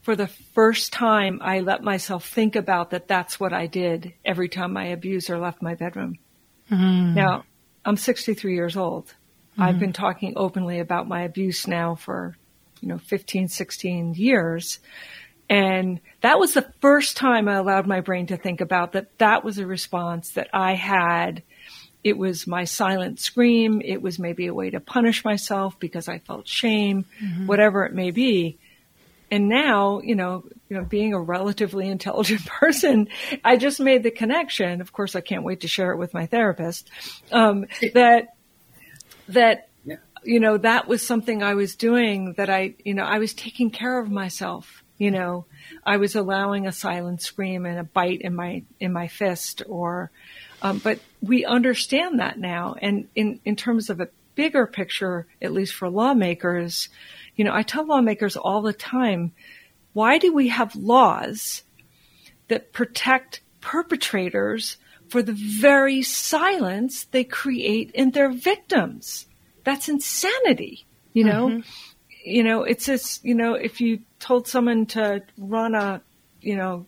[0.00, 4.48] for the first time, I let myself think about that that's what I did every
[4.48, 6.16] time my abuser left my bedroom.
[6.70, 7.14] Mm.
[7.14, 7.44] Now,
[7.84, 9.08] I'm 63 years old.
[9.08, 9.62] Mm-hmm.
[9.62, 12.34] I've been talking openly about my abuse now for
[12.80, 14.80] you know, 15, 16 years.
[15.48, 19.44] And that was the first time I allowed my brain to think about that that
[19.44, 21.42] was a response that I had.
[22.04, 23.82] It was my silent scream.
[23.84, 27.46] It was maybe a way to punish myself because I felt shame, mm-hmm.
[27.46, 28.58] whatever it may be.
[29.30, 33.08] And now, you know, you know, being a relatively intelligent person,
[33.44, 34.80] I just made the connection.
[34.80, 36.90] Of course, I can't wait to share it with my therapist.
[37.30, 38.28] Um, that
[39.28, 39.68] that
[40.22, 43.70] you know, that was something I was doing that I, you know, I was taking
[43.70, 44.82] care of myself.
[44.98, 45.46] You know,
[45.84, 50.10] I was allowing a silent scream and a bite in my, in my fist or,
[50.60, 52.76] um, but we understand that now.
[52.80, 56.90] And in, in terms of a bigger picture, at least for lawmakers,
[57.34, 59.32] you know, I tell lawmakers all the time,
[59.94, 61.62] why do we have laws
[62.48, 64.76] that protect perpetrators
[65.08, 69.26] for the very silence they create in their victims?
[69.64, 71.48] That's insanity, you know?
[71.48, 71.60] Mm-hmm.
[72.24, 76.02] You know, it's just, you know, if you told someone to run a,
[76.40, 76.86] you know,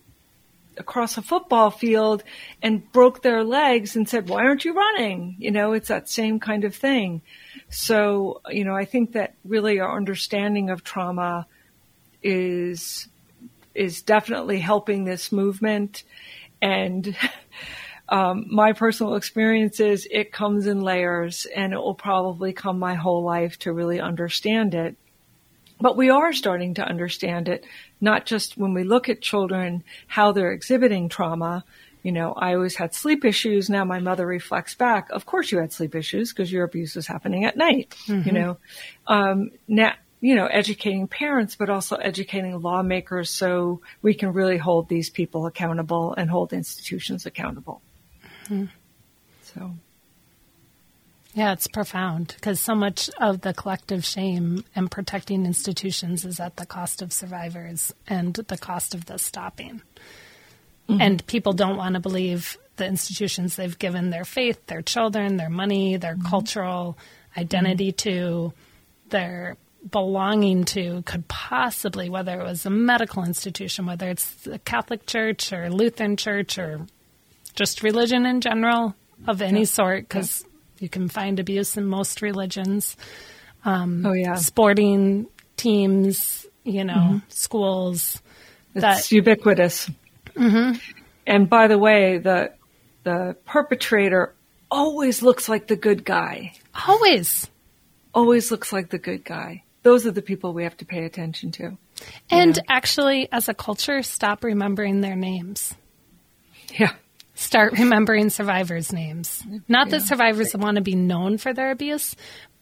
[0.77, 2.23] across a football field
[2.61, 5.35] and broke their legs and said, why aren't you running?
[5.39, 7.21] You know, it's that same kind of thing.
[7.69, 11.47] So, you know, I think that really our understanding of trauma
[12.21, 13.07] is
[13.73, 16.03] is definitely helping this movement.
[16.61, 17.15] And
[18.09, 22.95] um, my personal experience is it comes in layers, and it will probably come my
[22.95, 24.95] whole life to really understand it.
[25.79, 27.65] But we are starting to understand it,
[27.99, 31.63] not just when we look at children, how they're exhibiting trauma.
[32.03, 33.69] You know, I always had sleep issues.
[33.69, 35.09] Now my mother reflects back.
[35.09, 38.27] Of course you had sleep issues because your abuse was happening at night, mm-hmm.
[38.27, 38.57] you know.
[39.07, 44.87] Um, now, you know, educating parents, but also educating lawmakers so we can really hold
[44.87, 47.81] these people accountable and hold institutions accountable.
[48.45, 48.65] Mm-hmm.
[49.43, 49.71] So.
[51.33, 56.57] Yeah, it's profound because so much of the collective shame and protecting institutions is at
[56.57, 59.81] the cost of survivors and the cost of the stopping.
[60.87, 61.01] Mm-hmm.
[61.01, 65.49] And people don't want to believe the institutions they've given their faith, their children, their
[65.49, 66.27] money, their mm-hmm.
[66.27, 66.97] cultural
[67.35, 68.09] identity mm-hmm.
[68.09, 68.53] to,
[69.09, 69.57] their
[69.89, 75.51] belonging to could possibly, whether it was a medical institution, whether it's the Catholic Church
[75.51, 76.85] or Lutheran Church or
[77.55, 78.95] just religion in general
[79.27, 79.65] of any yeah.
[79.65, 80.45] sort, because
[80.79, 82.97] you can find abuse in most religions.
[83.65, 87.17] Um, oh yeah, sporting teams, you know, mm-hmm.
[87.29, 88.21] schools.
[88.75, 89.89] It's ubiquitous.
[90.35, 90.77] Mm-hmm.
[91.27, 92.53] And by the way, the
[93.03, 94.33] the perpetrator
[94.69, 96.53] always looks like the good guy.
[96.87, 97.49] Always.
[98.13, 99.63] Always looks like the good guy.
[99.83, 101.77] Those are the people we have to pay attention to.
[102.29, 102.63] And yeah.
[102.69, 105.73] actually, as a culture, stop remembering their names.
[106.77, 106.93] Yeah
[107.43, 109.43] start remembering survivors' names.
[109.67, 112.15] Not that survivors want to be known for their abuse,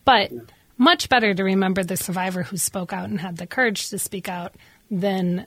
[0.05, 0.32] but
[0.77, 4.27] much better to remember the survivor who spoke out and had the courage to speak
[4.27, 4.55] out
[4.89, 5.45] than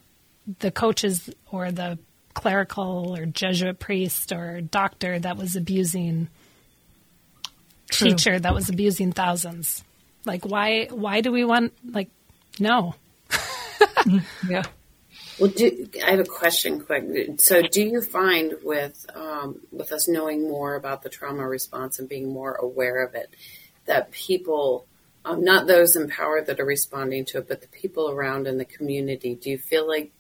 [0.60, 1.98] the coaches or the
[2.34, 6.28] clerical or Jesuit priest or doctor that was abusing
[7.90, 8.10] True.
[8.10, 9.84] teacher that was abusing thousands.
[10.24, 12.10] Like why why do we want like
[12.58, 12.94] no.
[14.48, 14.64] yeah.
[15.38, 17.40] Well, do, I have a question quick.
[17.40, 22.08] So, do you find with um, with us knowing more about the trauma response and
[22.08, 23.34] being more aware of it,
[23.86, 24.86] that people,
[25.24, 28.58] um, not those in power that are responding to it, but the people around in
[28.58, 30.12] the community, do you feel like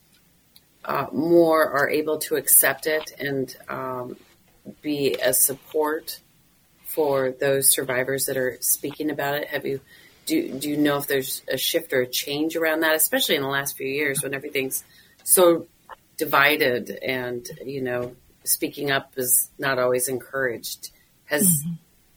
[0.84, 4.16] uh, more are able to accept it and um,
[4.82, 6.20] be a support
[6.84, 9.46] for those survivors that are speaking about it?
[9.48, 9.80] Have you
[10.26, 13.42] do do you know if there's a shift or a change around that, especially in
[13.42, 14.82] the last few years when everything's
[15.24, 15.66] so
[16.16, 18.14] divided and, you know,
[18.44, 20.90] speaking up is not always encouraged.
[21.24, 21.72] Has, mm-hmm.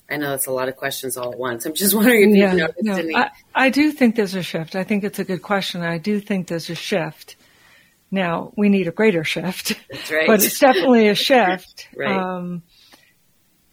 [0.10, 1.66] I know that's a lot of questions all at once.
[1.66, 3.16] I'm just wondering if yeah, you noticed no, any.
[3.16, 4.76] I, I do think there's a shift.
[4.76, 5.82] I think it's a good question.
[5.82, 7.38] I do think there's a shift.
[8.10, 9.74] Now we need a greater shift,
[10.12, 10.28] right.
[10.28, 11.89] but it's definitely a shift.
[11.95, 12.16] right.
[12.16, 12.64] Um,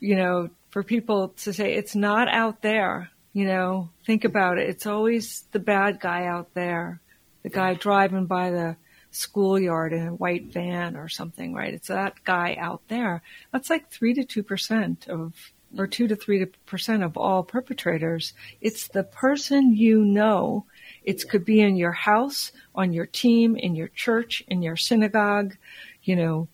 [0.01, 4.69] you know, for people to say it's not out there, you know, think about it.
[4.69, 7.01] It's always the bad guy out there,
[7.45, 8.77] the guy driving by the
[9.15, 11.75] schoolyard in a white van or something, right?
[11.75, 13.23] It's that guy out there.
[13.53, 18.33] That's like three to two percent of, or two to three percent of all perpetrators.
[18.61, 20.67] It's the person you know.
[21.03, 25.57] It could be in your house, on your team, in your church, in your synagogue,
[26.03, 26.49] you know,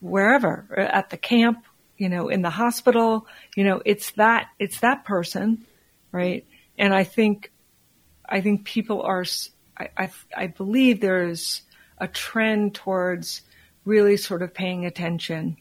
[0.00, 1.64] wherever, at the camp,
[1.96, 3.26] you know, in the hospital,
[3.56, 5.64] you know, it's that, it's that person,
[6.12, 6.46] right?
[6.78, 7.50] And I think,
[8.28, 9.24] I think people are
[9.78, 11.62] I, I, I believe there's
[11.98, 13.42] a trend towards
[13.84, 15.56] really sort of paying attention.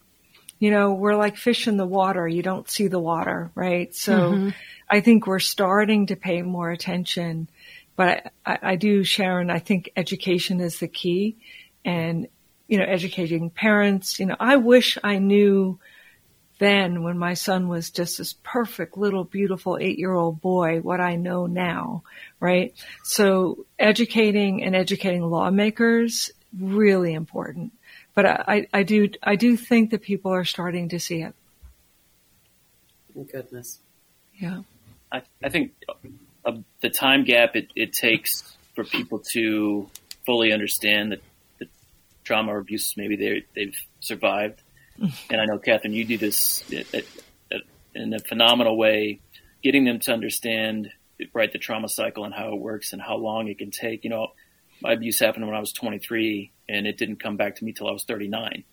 [0.59, 2.27] You know, we're like fish in the water.
[2.27, 3.93] You don't see the water, right?
[3.93, 4.49] So mm-hmm.
[4.89, 7.49] I think we're starting to pay more attention.
[7.95, 11.37] But I, I do, Sharon, I think education is the key
[11.83, 12.27] and,
[12.67, 14.19] you know, educating parents.
[14.19, 15.79] You know, I wish I knew
[16.59, 20.99] then when my son was just this perfect little beautiful eight year old boy what
[21.01, 22.03] I know now,
[22.39, 22.73] right?
[23.03, 27.73] So educating and educating lawmakers really important.
[28.13, 31.33] But I, I do I do think that people are starting to see it.
[33.31, 33.79] Goodness.
[34.35, 34.61] Yeah.
[35.11, 35.73] I, I think
[36.45, 39.89] uh, the time gap it, it takes for people to
[40.25, 41.21] fully understand that
[41.59, 41.67] the
[42.23, 44.61] trauma or abuse maybe they they've survived
[44.99, 46.63] and I know Kathryn, you do this
[47.93, 49.19] in a phenomenal way,
[49.63, 50.91] getting them to understand
[51.33, 54.03] right the trauma cycle and how it works and how long it can take.
[54.03, 54.27] You know,
[54.81, 57.87] my abuse happened when I was 23, and it didn't come back to me till
[57.87, 58.63] I was 39.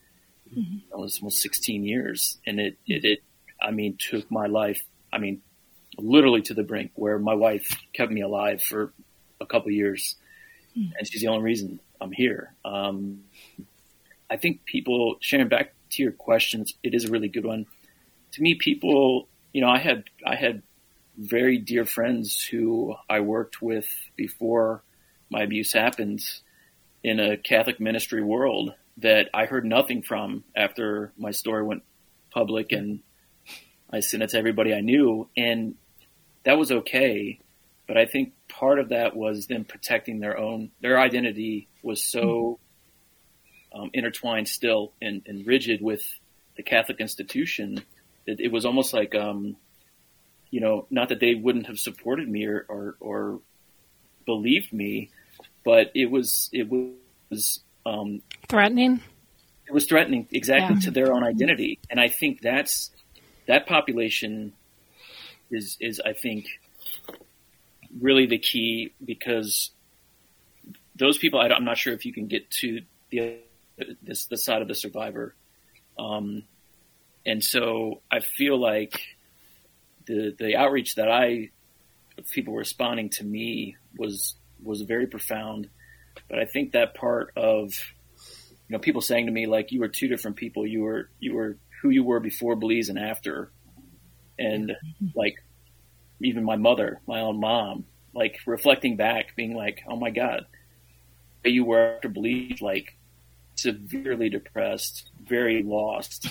[0.56, 0.76] Mm-hmm.
[0.92, 3.18] It was almost 16 years, and it, it it
[3.60, 4.82] I mean took my life.
[5.12, 5.42] I mean,
[5.98, 8.92] literally to the brink where my wife kept me alive for
[9.40, 10.16] a couple years,
[10.76, 10.92] mm-hmm.
[10.98, 12.54] and she's the only reason I'm here.
[12.64, 13.22] Um,
[14.28, 17.66] I think people sharing back to your questions, it is a really good one.
[18.32, 20.62] To me, people, you know, I had I had
[21.16, 24.82] very dear friends who I worked with before
[25.30, 26.22] my abuse happened
[27.02, 31.82] in a Catholic ministry world that I heard nothing from after my story went
[32.30, 33.00] public and
[33.90, 35.28] I sent it to everybody I knew.
[35.36, 35.74] And
[36.44, 37.40] that was okay.
[37.86, 42.20] But I think part of that was them protecting their own, their identity was so
[42.20, 42.62] mm-hmm.
[43.74, 46.02] Um, intertwined still and, and, rigid with
[46.56, 47.82] the Catholic institution
[48.26, 49.56] that it was almost like, um,
[50.50, 53.40] you know, not that they wouldn't have supported me or, or, or
[54.26, 55.10] believed me,
[55.64, 59.00] but it was, it was, um, threatening.
[59.66, 60.82] It was threatening exactly yeah.
[60.82, 61.78] to their own identity.
[61.90, 62.90] And I think that's,
[63.46, 64.52] that population
[65.50, 66.46] is, is, I think,
[68.00, 69.70] really the key because
[70.96, 73.38] those people, I am not sure if you can get to the
[74.02, 75.34] this the side of the survivor,
[75.98, 76.44] um,
[77.24, 79.00] and so I feel like
[80.06, 81.50] the the outreach that I
[82.30, 85.68] people responding to me was was very profound,
[86.28, 87.72] but I think that part of
[88.68, 91.34] you know people saying to me like you were two different people, you were you
[91.34, 93.50] were who you were before Belize and after,
[94.38, 94.72] and
[95.14, 95.36] like
[96.20, 100.46] even my mother, my own mom, like reflecting back, being like, oh my god,
[101.44, 102.96] you were after Belize, like
[103.54, 106.28] severely depressed, very lost.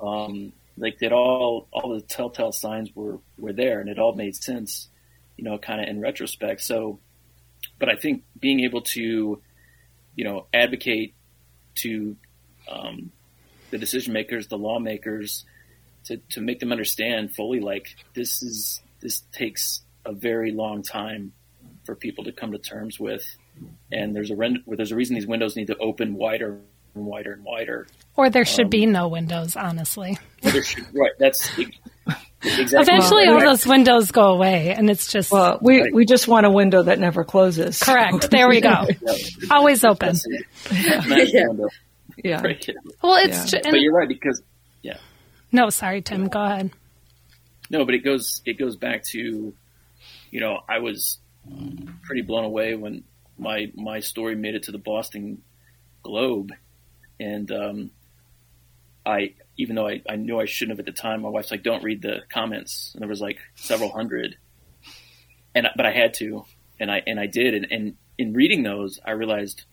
[0.00, 4.36] Um, like that all all the telltale signs were were there, and it all made
[4.36, 4.88] sense,
[5.36, 6.60] you know, kind of in retrospect.
[6.60, 6.98] So,
[7.78, 9.40] but I think being able to,
[10.14, 11.14] you know, advocate
[11.76, 12.16] to
[12.70, 13.10] um,
[13.70, 15.44] the decision makers, the lawmakers,
[16.04, 21.32] to to make them understand fully, like this is this takes a very long time
[21.84, 23.24] for people to come to terms with
[23.92, 26.60] and there's a rend- there's a reason these windows need to open wider
[26.94, 27.86] and wider and wider.
[28.16, 30.18] Or there should um, be no windows, honestly.
[30.42, 31.12] Should, right.
[31.18, 31.50] That's
[32.42, 32.80] exactly.
[32.80, 35.30] Eventually, all those windows go away, and it's just.
[35.30, 35.94] Well, we right.
[35.94, 37.78] we just want a window that never closes.
[37.78, 38.30] Correct.
[38.30, 38.86] There we go.
[39.50, 40.16] Always open.
[40.70, 41.04] Yeah.
[41.06, 41.48] yeah.
[42.24, 42.42] yeah.
[43.02, 43.52] Well, it's.
[43.52, 43.60] Yeah.
[43.60, 44.42] Ju- but you're right because.
[44.82, 44.98] Yeah.
[45.52, 46.28] No, sorry, Tim.
[46.28, 46.70] Go ahead.
[47.70, 49.54] No, but it goes it goes back to,
[50.30, 51.18] you know, I was
[52.04, 53.04] pretty blown away when
[53.38, 55.42] my my story made it to the Boston
[56.02, 56.52] Globe,
[57.20, 57.90] and um,
[59.04, 61.62] I even though I, I knew I shouldn't have at the time, my wife's like,
[61.62, 64.36] "Don't read the comments," and there was like several hundred,
[65.54, 66.44] and but I had to,
[66.80, 69.64] and I and I did, and, and in reading those, I realized,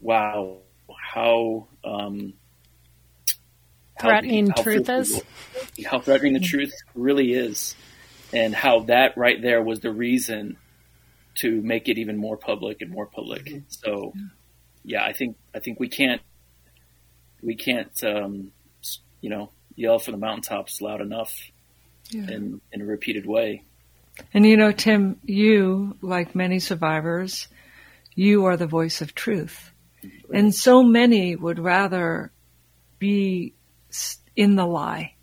[0.00, 0.58] wow,
[0.96, 2.34] how um,
[4.00, 5.22] threatening how, truth is,
[5.86, 7.74] how threatening the truth really is,
[8.32, 10.58] and how that right there was the reason
[11.36, 13.44] to make it even more public and more public.
[13.44, 13.58] Mm-hmm.
[13.68, 14.12] So,
[14.84, 16.20] yeah, I think I think we can't
[17.42, 18.52] we can't um,
[19.20, 21.34] you know yell from the mountaintops loud enough
[22.10, 22.30] yeah.
[22.30, 23.64] in in a repeated way.
[24.34, 27.48] And you know, Tim, you like many survivors,
[28.14, 29.70] you are the voice of truth,
[30.32, 32.30] and so many would rather
[32.98, 33.54] be
[34.36, 35.14] in the lie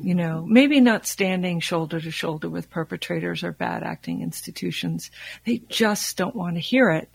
[0.00, 5.10] you know, maybe not standing shoulder to shoulder with perpetrators or bad acting institutions.
[5.44, 7.10] They just don't want to hear it.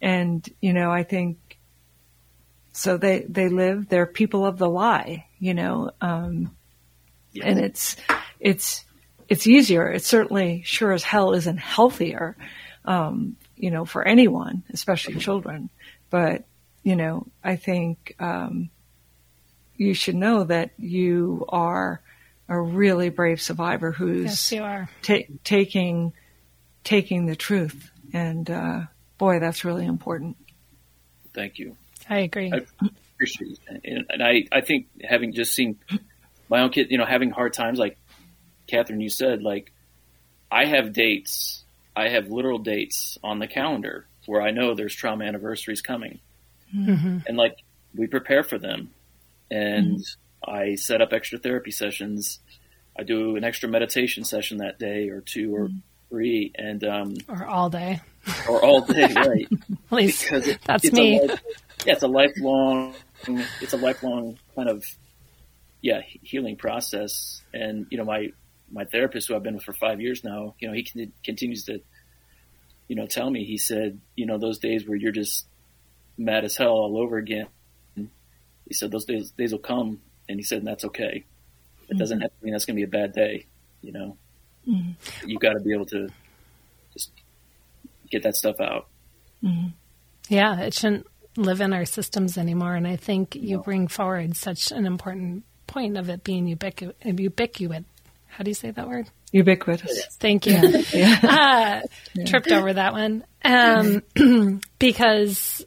[0.00, 1.58] And, you know, I think
[2.72, 6.54] so they, they live, they're people of the lie, you know, um,
[7.32, 7.46] yeah.
[7.46, 7.96] and it's,
[8.38, 8.84] it's,
[9.28, 9.90] it's easier.
[9.90, 12.36] It certainly sure as hell isn't healthier,
[12.84, 15.70] um, you know, for anyone, especially children.
[16.10, 16.44] But,
[16.82, 18.70] you know, I think, um,
[19.82, 22.00] you should know that you are
[22.48, 24.88] a really brave survivor who's yes, you are.
[25.02, 26.12] Ta- taking
[26.84, 28.82] taking the truth, and uh,
[29.18, 30.36] boy, that's really important.
[31.34, 31.76] Thank you.
[32.08, 32.52] I agree.
[32.52, 32.66] I
[33.14, 35.78] appreciate it, and I I think having just seen
[36.48, 37.96] my own kid, you know, having hard times, like
[38.70, 39.72] Kathryn, you said, like
[40.50, 41.64] I have dates,
[41.96, 46.20] I have literal dates on the calendar where I know there's trauma anniversaries coming,
[46.74, 47.18] mm-hmm.
[47.26, 47.56] and like
[47.94, 48.90] we prepare for them,
[49.52, 49.98] and.
[49.98, 52.40] Mm-hmm I set up extra therapy sessions.
[52.98, 55.82] I do an extra meditation session that day or two or mm.
[56.10, 58.00] three, and um, or all day,
[58.48, 59.48] or all day, right?
[59.50, 61.18] At least because it, that's it's me.
[61.18, 61.42] A life,
[61.86, 62.94] yeah, it's a lifelong,
[63.60, 64.84] it's a lifelong kind of
[65.80, 67.42] yeah healing process.
[67.54, 68.32] And you know, my
[68.70, 71.64] my therapist, who I've been with for five years now, you know, he can, continues
[71.64, 71.80] to,
[72.88, 73.44] you know, tell me.
[73.44, 75.46] He said, you know, those days where you're just
[76.18, 77.46] mad as hell all over again.
[78.66, 81.24] He said those days days will come, and he said, and that's okay.
[81.88, 82.22] It doesn't mm-hmm.
[82.22, 83.46] have to mean that's going to be a bad day,
[83.82, 84.16] you know.
[84.66, 85.28] Mm-hmm.
[85.28, 86.08] You got to be able to
[86.92, 87.10] just
[88.10, 88.86] get that stuff out.
[89.42, 89.68] Mm-hmm.
[90.28, 91.06] Yeah, it shouldn't
[91.36, 92.74] live in our systems anymore.
[92.74, 93.62] And I think you no.
[93.62, 97.84] bring forward such an important point of it being ubiqu- ubiquitous.
[98.28, 99.10] how do you say that word?
[99.32, 100.16] Ubiquitous.
[100.20, 100.84] Thank you.
[100.92, 101.82] Yeah.
[102.16, 103.24] Uh, tripped over that one.
[103.44, 104.02] Um,
[104.78, 105.64] because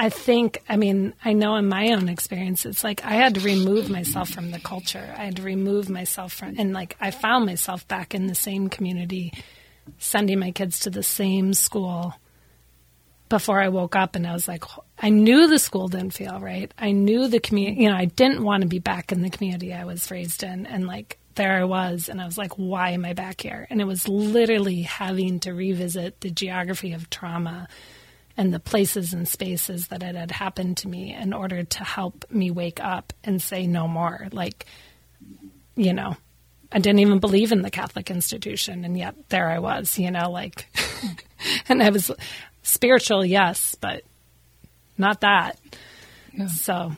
[0.00, 3.40] I think, I mean, I know in my own experience, it's like I had to
[3.40, 5.12] remove myself from the culture.
[5.18, 8.68] I had to remove myself from, and like I found myself back in the same
[8.68, 9.32] community,
[9.98, 12.14] sending my kids to the same school
[13.28, 14.14] before I woke up.
[14.14, 14.62] And I was like,
[15.00, 16.72] I knew the school didn't feel right.
[16.78, 19.74] I knew the community, you know, I didn't want to be back in the community
[19.74, 20.64] I was raised in.
[20.64, 23.66] And like, there I was, and I was like, why am I back here?
[23.68, 27.66] And it was literally having to revisit the geography of trauma
[28.38, 32.24] and the places and spaces that it had happened to me in order to help
[32.30, 34.28] me wake up and say no more.
[34.30, 34.64] Like,
[35.74, 36.16] you know,
[36.70, 40.30] I didn't even believe in the Catholic institution, and yet there I was, you know,
[40.30, 40.66] like,
[41.68, 42.12] and I was
[42.62, 44.04] spiritual, yes, but
[44.96, 45.58] not that.
[46.32, 46.46] Yeah.
[46.46, 46.92] So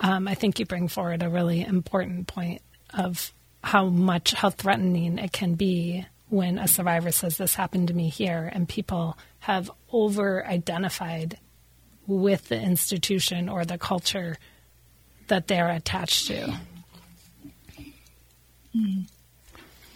[0.00, 2.60] um, I think you bring forward a really important point
[2.92, 3.32] of
[3.62, 8.08] how much, how threatening it can be when a survivor says this happened to me
[8.08, 11.38] here and people have over identified
[12.06, 14.36] with the institution or the culture
[15.28, 16.58] that they're attached to.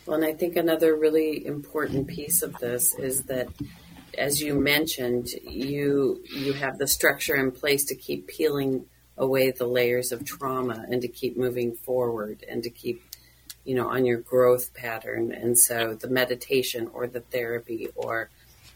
[0.06, 3.48] Well, and I think another really important piece of this is that,
[4.16, 8.86] as you mentioned, you you have the structure in place to keep peeling
[9.18, 13.02] away the layers of trauma and to keep moving forward and to keep
[13.68, 15.30] you know, on your growth pattern.
[15.30, 18.30] And so the meditation or the therapy or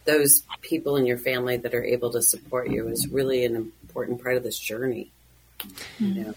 [0.05, 4.23] those people in your family that are able to support you is really an important
[4.23, 5.11] part of this journey.
[5.99, 6.33] Mm-hmm.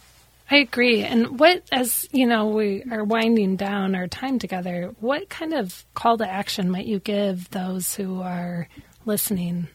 [0.50, 1.04] I agree.
[1.04, 5.84] And what, as you know, we are winding down our time together, what kind of
[5.94, 8.70] call to action might you give those who are
[9.04, 9.68] listening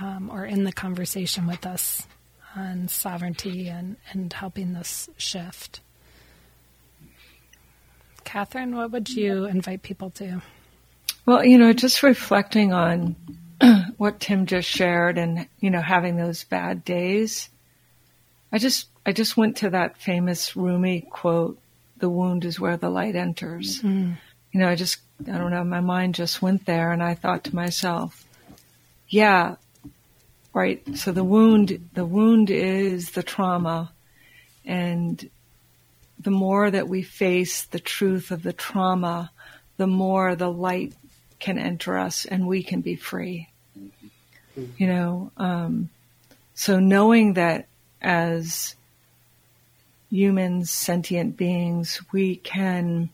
[0.00, 2.06] um, or in the conversation with us
[2.54, 5.80] on sovereignty and, and helping this shift?
[8.28, 10.42] Kathryn, what would you invite people to?
[11.24, 13.16] Well, you know, just reflecting on
[13.96, 17.48] what Tim just shared and, you know, having those bad days.
[18.52, 21.58] I just, I just went to that famous Rumi quote,
[21.96, 23.78] the wound is where the light enters.
[23.78, 24.12] Mm-hmm.
[24.52, 27.44] You know, I just, I don't know, my mind just went there and I thought
[27.44, 28.26] to myself,
[29.08, 29.56] yeah,
[30.52, 30.82] right.
[30.98, 33.90] So the wound, the wound is the trauma
[34.66, 35.30] and
[36.20, 39.30] the more that we face the truth of the trauma,
[39.76, 40.92] the more the light
[41.38, 43.48] can enter us and we can be free.
[44.76, 45.88] You know, um,
[46.54, 47.68] so knowing that
[48.02, 48.74] as
[50.10, 53.10] humans, sentient beings, we can,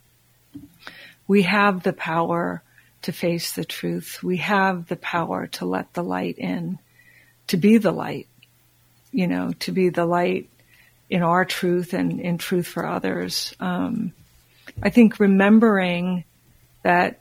[1.26, 2.62] we have the power
[3.02, 4.22] to face the truth.
[4.22, 6.78] We have the power to let the light in,
[7.48, 8.28] to be the light,
[9.12, 10.48] you know, to be the light
[11.14, 13.54] in our truth and in truth for others.
[13.60, 14.12] Um,
[14.82, 16.24] I think remembering
[16.82, 17.20] that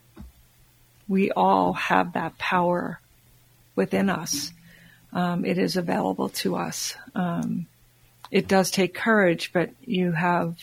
[1.07, 2.99] we all have that power
[3.75, 4.51] within us.
[5.11, 6.95] Um, it is available to us.
[7.13, 7.67] Um,
[8.31, 10.57] it does take courage, but you have,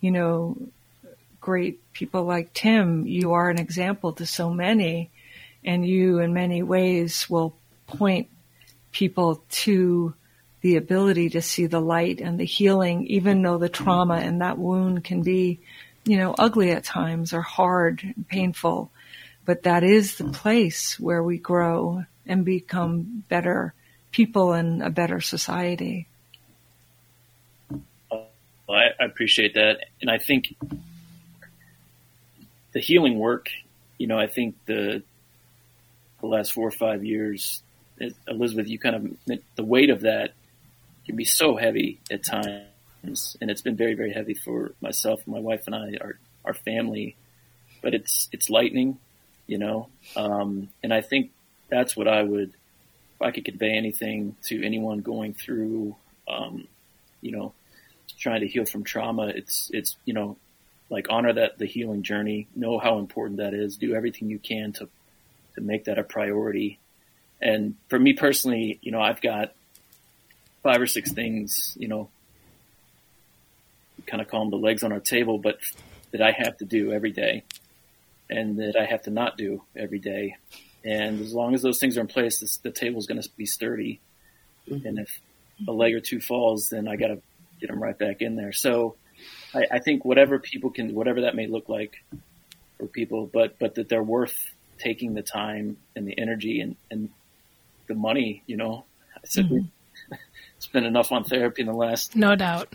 [0.00, 0.56] you know,
[1.42, 3.06] great people like Tim.
[3.06, 5.10] You are an example to so many,
[5.66, 7.54] and you, in many ways, will
[7.86, 8.28] point
[8.90, 10.14] people to
[10.64, 14.56] the ability to see the light and the healing, even though the trauma and that
[14.56, 15.60] wound can be,
[16.06, 18.90] you know, ugly at times or hard and painful.
[19.44, 23.74] But that is the place where we grow and become better
[24.10, 26.08] people and a better society.
[28.10, 28.24] Well,
[28.70, 29.84] I, appreciate that.
[30.00, 30.54] And I think
[32.72, 33.50] the healing work,
[33.98, 35.02] you know, I think the,
[36.22, 37.62] the last four or five years,
[38.26, 40.32] Elizabeth, you kind of, the weight of that
[41.06, 45.38] can be so heavy at times, and it's been very, very heavy for myself, my
[45.38, 47.16] wife, and I, our our family.
[47.82, 48.98] But it's it's lightning,
[49.46, 51.30] you know, um, and I think
[51.68, 55.96] that's what I would, if I could convey anything to anyone going through,
[56.28, 56.66] um,
[57.20, 57.52] you know,
[58.18, 59.26] trying to heal from trauma.
[59.28, 60.36] It's it's you know,
[60.90, 64.72] like honor that the healing journey, know how important that is, do everything you can
[64.74, 64.88] to
[65.54, 66.78] to make that a priority.
[67.40, 69.52] And for me personally, you know, I've got
[70.64, 72.08] five or six things, you know,
[74.06, 75.58] kind of call them the legs on our table, but
[76.10, 77.44] that I have to do every day
[78.30, 80.36] and that I have to not do every day.
[80.82, 83.28] And as long as those things are in place, this, the table is going to
[83.36, 84.00] be sturdy.
[84.68, 84.86] Mm-hmm.
[84.86, 85.20] And if
[85.68, 87.20] a leg or two falls, then I got to
[87.60, 88.52] get them right back in there.
[88.52, 88.96] So
[89.54, 92.02] I, I think whatever people can, whatever that may look like
[92.78, 94.34] for people, but, but that they're worth
[94.78, 97.10] taking the time and the energy and, and
[97.86, 99.66] the money, you know, I said, mm-hmm
[100.64, 102.72] spent enough on therapy in the last no doubt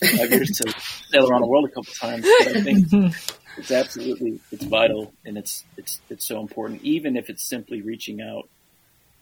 [0.00, 0.74] five years to
[1.10, 2.26] sail around the world a couple times.
[2.38, 2.88] But I think
[3.56, 6.82] it's absolutely it's vital and it's it's it's so important.
[6.82, 8.48] Even if it's simply reaching out.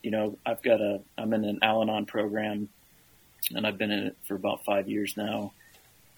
[0.03, 2.69] You know, I've got a I'm in an Al-Anon program,
[3.55, 5.53] and I've been in it for about five years now.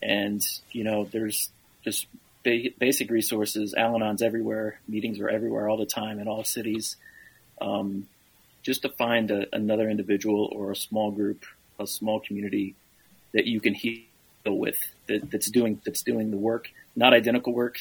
[0.02, 1.48] And you know, there's
[1.82, 2.06] just
[2.44, 3.74] ba- basic resources.
[3.74, 4.78] Al-Anon's everywhere.
[4.86, 6.96] Meetings are everywhere all the time in all cities.
[7.60, 8.06] Um,
[8.62, 11.46] just to find a, another individual or a small group,
[11.80, 12.74] a small community
[13.32, 14.04] that you can heal
[14.46, 17.80] with that, that's doing that's doing the work, not identical work,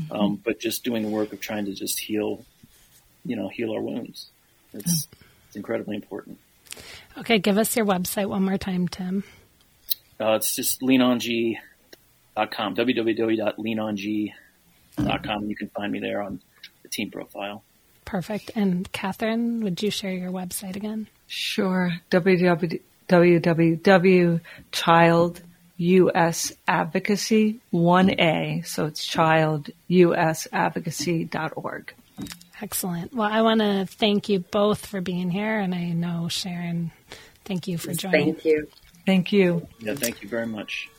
[0.00, 0.12] mm-hmm.
[0.12, 2.44] um, but just doing the work of trying to just heal,
[3.24, 4.28] you know, heal our wounds.
[4.72, 5.08] It's
[5.48, 6.38] it's incredibly important.
[7.18, 9.24] Okay, give us your website one more time, Tim.
[10.20, 15.48] Uh, it's just leanong.com, www.leanong.com.
[15.48, 16.40] You can find me there on
[16.82, 17.64] the team profile.
[18.04, 18.52] Perfect.
[18.54, 21.08] And Kathryn, would you share your website again?
[21.26, 21.94] Sure.
[22.10, 22.82] www.childUSadvocacy,
[27.72, 28.66] 1A.
[28.66, 31.94] So it's childusadvocacy.org.
[32.62, 33.14] Excellent.
[33.14, 35.58] Well, I want to thank you both for being here.
[35.58, 36.90] And I know Sharon,
[37.44, 38.34] thank you for joining.
[38.34, 38.68] Thank you.
[39.06, 39.66] Thank you.
[39.80, 40.90] Yeah, thank you very much.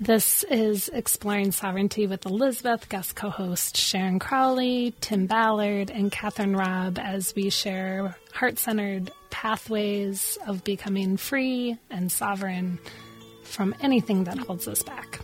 [0.00, 6.58] This is Exploring Sovereignty with Elizabeth, guest co host Sharon Crowley, Tim Ballard, and Kathryn
[6.58, 12.78] Robb as we share heart centered pathways of becoming free and sovereign
[13.42, 15.18] from anything that holds us back.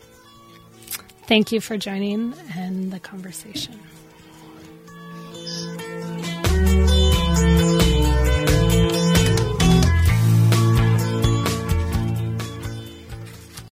[1.28, 3.78] Thank you for joining in the conversation.